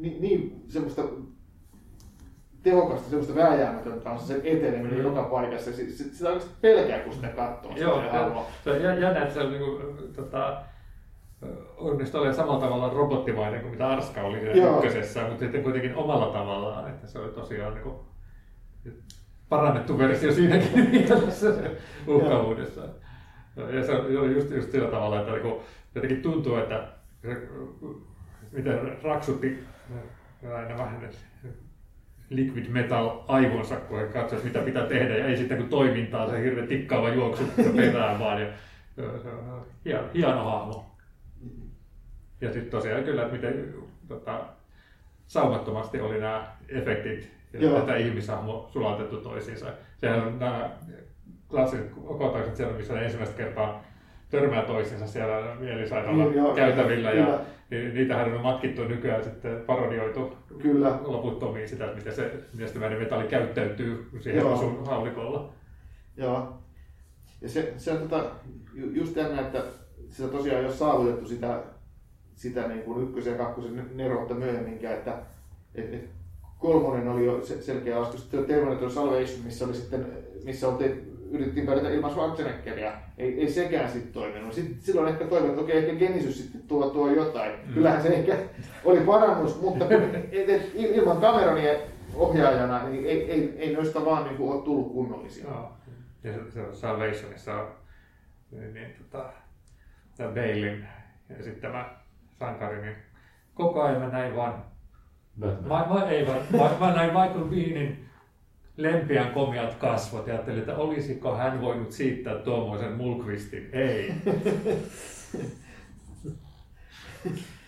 niin, 0.00 0.20
niin 0.20 0.64
semmoista 0.68 1.02
tehokasta, 2.70 3.08
semmoista 3.10 3.34
vääjäämätöntä 3.34 4.10
on 4.10 4.18
se 4.18 4.26
sen 4.26 4.40
eteneminen 4.44 4.98
Mm. 4.98 5.04
joka 5.04 5.22
paikassa. 5.22 5.72
Si- 5.72 5.90
si- 5.92 6.14
Sitä 6.14 6.28
oikeasti 6.28 6.54
pelkää, 6.60 6.98
kun 6.98 7.12
sitä 7.12 7.28
katsoo. 7.28 7.72
sitä 7.72 7.84
Joo, 7.84 8.02
hahmoa. 8.12 8.46
se 8.64 8.70
on 8.70 8.82
jä- 8.82 8.94
jännä, 8.94 9.22
että 9.22 9.34
se 9.34 9.40
on 9.40 9.50
niinku, 9.50 9.80
tota, 10.16 10.62
onnistui 11.76 12.18
olemaan 12.20 12.36
samalla 12.36 12.60
tavalla 12.60 12.88
robottimainen 12.94 13.60
kuin 13.60 13.70
mitä 13.70 13.88
Arska 13.88 14.22
oli 14.22 14.40
siinä 14.40 14.70
ykkösessä, 14.76 15.20
mutta 15.22 15.38
sitten 15.38 15.62
kuitenkin 15.62 15.94
omalla 15.94 16.26
tavallaan, 16.26 16.90
että 16.90 17.06
se 17.06 17.18
oli 17.18 17.28
tosiaan 17.32 17.74
niinku, 17.74 18.06
parannettu 19.48 19.98
versio 19.98 20.32
siinäkin 20.32 20.90
mielessä 20.90 21.52
se 21.56 21.76
uhkavuudessa. 22.06 22.80
Ja 23.56 23.84
se 23.86 23.92
oli 23.92 24.34
just, 24.34 24.50
just 24.50 24.70
sillä 24.70 24.90
tavalla, 24.90 25.20
että 25.20 25.32
niinku, 25.32 25.62
jotenkin 25.94 26.22
tuntuu, 26.22 26.56
että 26.56 26.88
miten 28.52 29.02
raksutti 29.02 29.64
aina 30.54 30.78
vähän 30.78 31.08
liquid 32.30 32.68
metal 32.68 33.20
aivonsa, 33.28 33.76
kun 33.76 33.98
he 33.98 34.06
katsoivat, 34.06 34.44
mitä 34.44 34.58
pitää 34.58 34.86
tehdä, 34.86 35.16
ja 35.16 35.26
ei 35.26 35.36
sitten 35.36 35.58
kun 35.58 35.68
toimintaa, 35.68 36.30
se 36.30 36.42
hirveän 36.42 36.68
tikkaava 36.68 37.08
juoksu 37.08 37.44
perään 37.76 38.18
vaan. 38.18 38.42
Ja, 38.42 38.48
hieno, 39.84 40.02
hieno 40.14 40.44
hahmo. 40.44 40.96
Ja 42.40 42.52
sitten 42.52 42.70
tosiaan 42.70 43.04
kyllä, 43.04 43.22
että 43.22 43.34
miten 43.34 43.74
tota, 44.08 44.44
saumattomasti 45.26 46.00
oli 46.00 46.20
nämä 46.20 46.46
efektit 46.68 47.30
ja 47.52 47.60
Joo. 47.60 47.80
tätä 47.80 47.96
ihmishahmo 47.96 48.68
sulatettu 48.72 49.16
toisiinsa. 49.16 49.66
Sehän 49.98 50.22
on 50.22 50.38
nämä 50.38 50.70
klassiset 51.48 51.90
kokotaukset 51.90 52.56
siellä, 52.56 52.76
missä 52.76 52.94
ne 52.94 53.04
ensimmäistä 53.04 53.36
kertaa 53.36 53.84
törmää 54.30 54.62
toisiinsa 54.62 55.06
siellä 55.06 55.56
mielisairaala 55.60 56.24
Niin, 56.24 56.54
käytävillä. 56.54 57.10
kyllä. 57.10 57.26
Ja, 57.26 57.38
niin 57.70 57.94
niitähän 57.94 58.34
on 58.34 58.40
matkittu 58.40 58.84
nykyään 58.84 59.24
sitten 59.24 59.60
parodioitu 59.66 60.36
Kyllä. 60.58 60.98
loputtomiin 61.04 61.68
sitä, 61.68 61.84
että 61.84 61.96
miten 61.96 62.14
se 62.14 62.32
nestemäinen 62.58 62.98
metalli 62.98 63.26
käyttäytyy 63.28 64.08
siihen 64.20 64.40
Joo. 64.40 64.52
osun 64.52 64.86
haulikolla. 64.86 65.52
Joo. 66.16 66.58
Ja 67.40 67.48
se, 67.48 67.74
se 67.76 67.92
on 67.92 67.98
tota, 67.98 68.24
ju- 68.74 68.90
just 68.90 69.16
jännä, 69.16 69.40
että 69.40 69.64
sitä 70.10 70.28
tosiaan 70.28 70.58
ei 70.58 70.64
ole 70.66 70.74
saavutettu 70.74 71.26
sitä, 71.28 71.62
sitä 72.34 72.68
niin 72.68 72.82
kuin 72.82 73.02
ykkösen 73.02 73.32
ja 73.32 73.38
kakkosen 73.38 73.90
neroutta 73.94 74.34
myöhemminkään, 74.34 74.94
että 74.94 75.18
et, 75.74 75.94
et 75.94 76.08
kolmonen 76.58 77.08
oli 77.08 77.26
jo 77.26 77.44
se, 77.44 77.62
selkeä 77.62 78.00
askel. 78.00 78.18
Sitten 78.18 78.44
Terminator 78.44 78.90
Salvation, 78.90 79.40
missä 79.44 79.64
oli 79.64 79.74
sitten, 79.74 80.06
missä 80.44 80.68
oltiin, 80.68 81.15
yritettiin 81.30 81.66
pärjätä 81.66 81.88
ilman 81.90 82.10
Schwarzeneggeria. 82.10 82.92
Ei, 83.18 83.40
ei 83.40 83.50
sekään 83.50 83.90
sitten 83.90 84.12
toiminut. 84.12 84.52
Sitten, 84.52 84.76
silloin 84.80 85.08
ehkä 85.08 85.24
toivon, 85.24 85.50
että 85.50 85.60
okei, 85.62 85.78
ehkä 85.78 85.98
Genesis 85.98 86.38
sitten 86.38 86.60
tuo, 86.62 86.90
tuo 86.90 87.10
jotain. 87.10 87.52
Mm. 87.66 87.74
Kyllähän 87.74 88.02
se 88.02 88.08
ehkä 88.08 88.36
oli 88.84 89.00
parannus, 89.00 89.60
mutta 89.60 89.84
et, 90.32 90.48
et, 90.48 90.74
il- 90.74 90.94
ilman 90.94 91.20
Cameronia 91.20 91.72
ohjaajana, 92.14 92.88
niin 92.88 93.06
ei, 93.06 93.30
ei, 93.30 93.54
ei 93.58 93.74
noista 93.74 94.04
vaan 94.04 94.24
niin 94.24 94.36
kuin, 94.36 94.52
ole 94.52 94.62
tullut 94.64 94.92
kunnollisia. 94.92 95.44
Joo. 95.44 95.72
Ja 96.24 96.32
se, 96.32 96.50
se 96.50 96.60
on 96.60 96.76
Salvationissa 96.76 97.54
on 97.54 97.68
niin, 98.50 98.74
niin, 98.74 98.94
tota, 98.98 99.24
tämä 100.16 100.28
Balein 100.30 100.86
esittämä 101.38 101.90
sankari, 102.38 102.82
niin 102.82 102.96
koko 103.54 103.82
ajan 103.82 104.02
mä 104.02 104.08
näin 104.08 104.36
vaan, 104.36 104.64
Batman. 105.40 105.88
mä, 105.88 105.94
mä, 105.94 106.08
ei 106.10 106.26
vaan, 106.26 106.38
mä, 106.52 106.86
mä 106.86 106.94
näin 106.94 107.10
Michael 107.12 107.44
Beanin 107.44 108.06
lempiän 108.76 109.30
komiat 109.30 109.74
kasvot 109.74 110.26
ja 110.26 110.34
ajattelin, 110.34 110.58
että 110.60 110.76
olisiko 110.76 111.36
hän 111.36 111.60
voinut 111.60 111.92
siittää 111.92 112.34
tuommoisen 112.34 112.92
mulkvistin. 112.92 113.68
Ei. 113.72 114.12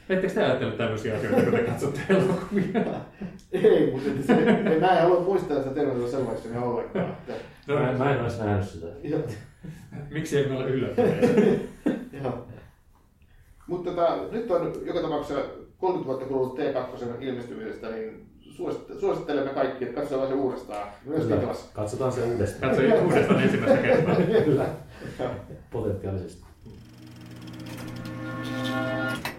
Ettekö 0.09 0.35
te 0.35 0.45
ajattele 0.45 0.73
tämmöisiä 0.73 1.17
asioita, 1.17 1.43
kun 1.43 1.53
te 1.53 1.59
katsotte 1.63 2.01
elokuvia? 2.09 2.81
Ei, 3.53 3.91
mutta 3.93 4.09
se, 4.27 4.33
en- 4.33 4.81
mä 4.81 4.87
en 4.99 5.03
halua 5.03 5.21
muistaa 5.21 5.59
sitä 5.59 5.71
Terminator 5.75 6.09
Salvationia 6.11 6.61
ollenkaan. 6.63 7.11
Että, 7.11 7.33
Mä, 7.75 7.91
en- 7.91 7.99
mä 7.99 8.15
en 8.15 8.23
olisi 8.23 8.43
nähnyt 8.45 8.69
sitä. 8.69 8.87
Miksi 10.11 10.39
emme 10.39 10.57
ole 10.57 10.71
yllättyneitä? 10.71 11.41
joo. 12.23 12.47
Mutta 13.67 13.91
tota, 13.91 14.19
nyt 14.31 14.51
on 14.51 14.73
joka 14.85 15.01
tapauksessa 15.03 15.43
30 15.79 16.07
vuotta 16.07 16.25
kulunut 16.27 16.59
T2 16.59 17.23
ilmestymisestä, 17.23 17.89
niin 17.91 18.27
suosittelemme 19.01 19.51
kaikki, 19.51 19.85
että 19.85 20.01
katsotaan 20.01 20.29
se 20.29 20.35
uudestaan. 20.35 20.89
Myös 21.05 21.23
Kyllä. 21.23 21.37
Niklas. 21.37 21.71
Katsotaan 21.75 22.13
se 22.13 22.23
uudestaan. 22.23 22.77
Katsotaan 22.77 23.05
uudestaan 23.05 23.43
ensimmäistä 23.43 23.79
kertaa. 23.79 24.15
Kyllä. 24.45 24.67
Potentiaalisesti. 25.71 26.49
Thank 28.69 29.27
you. 29.27 29.38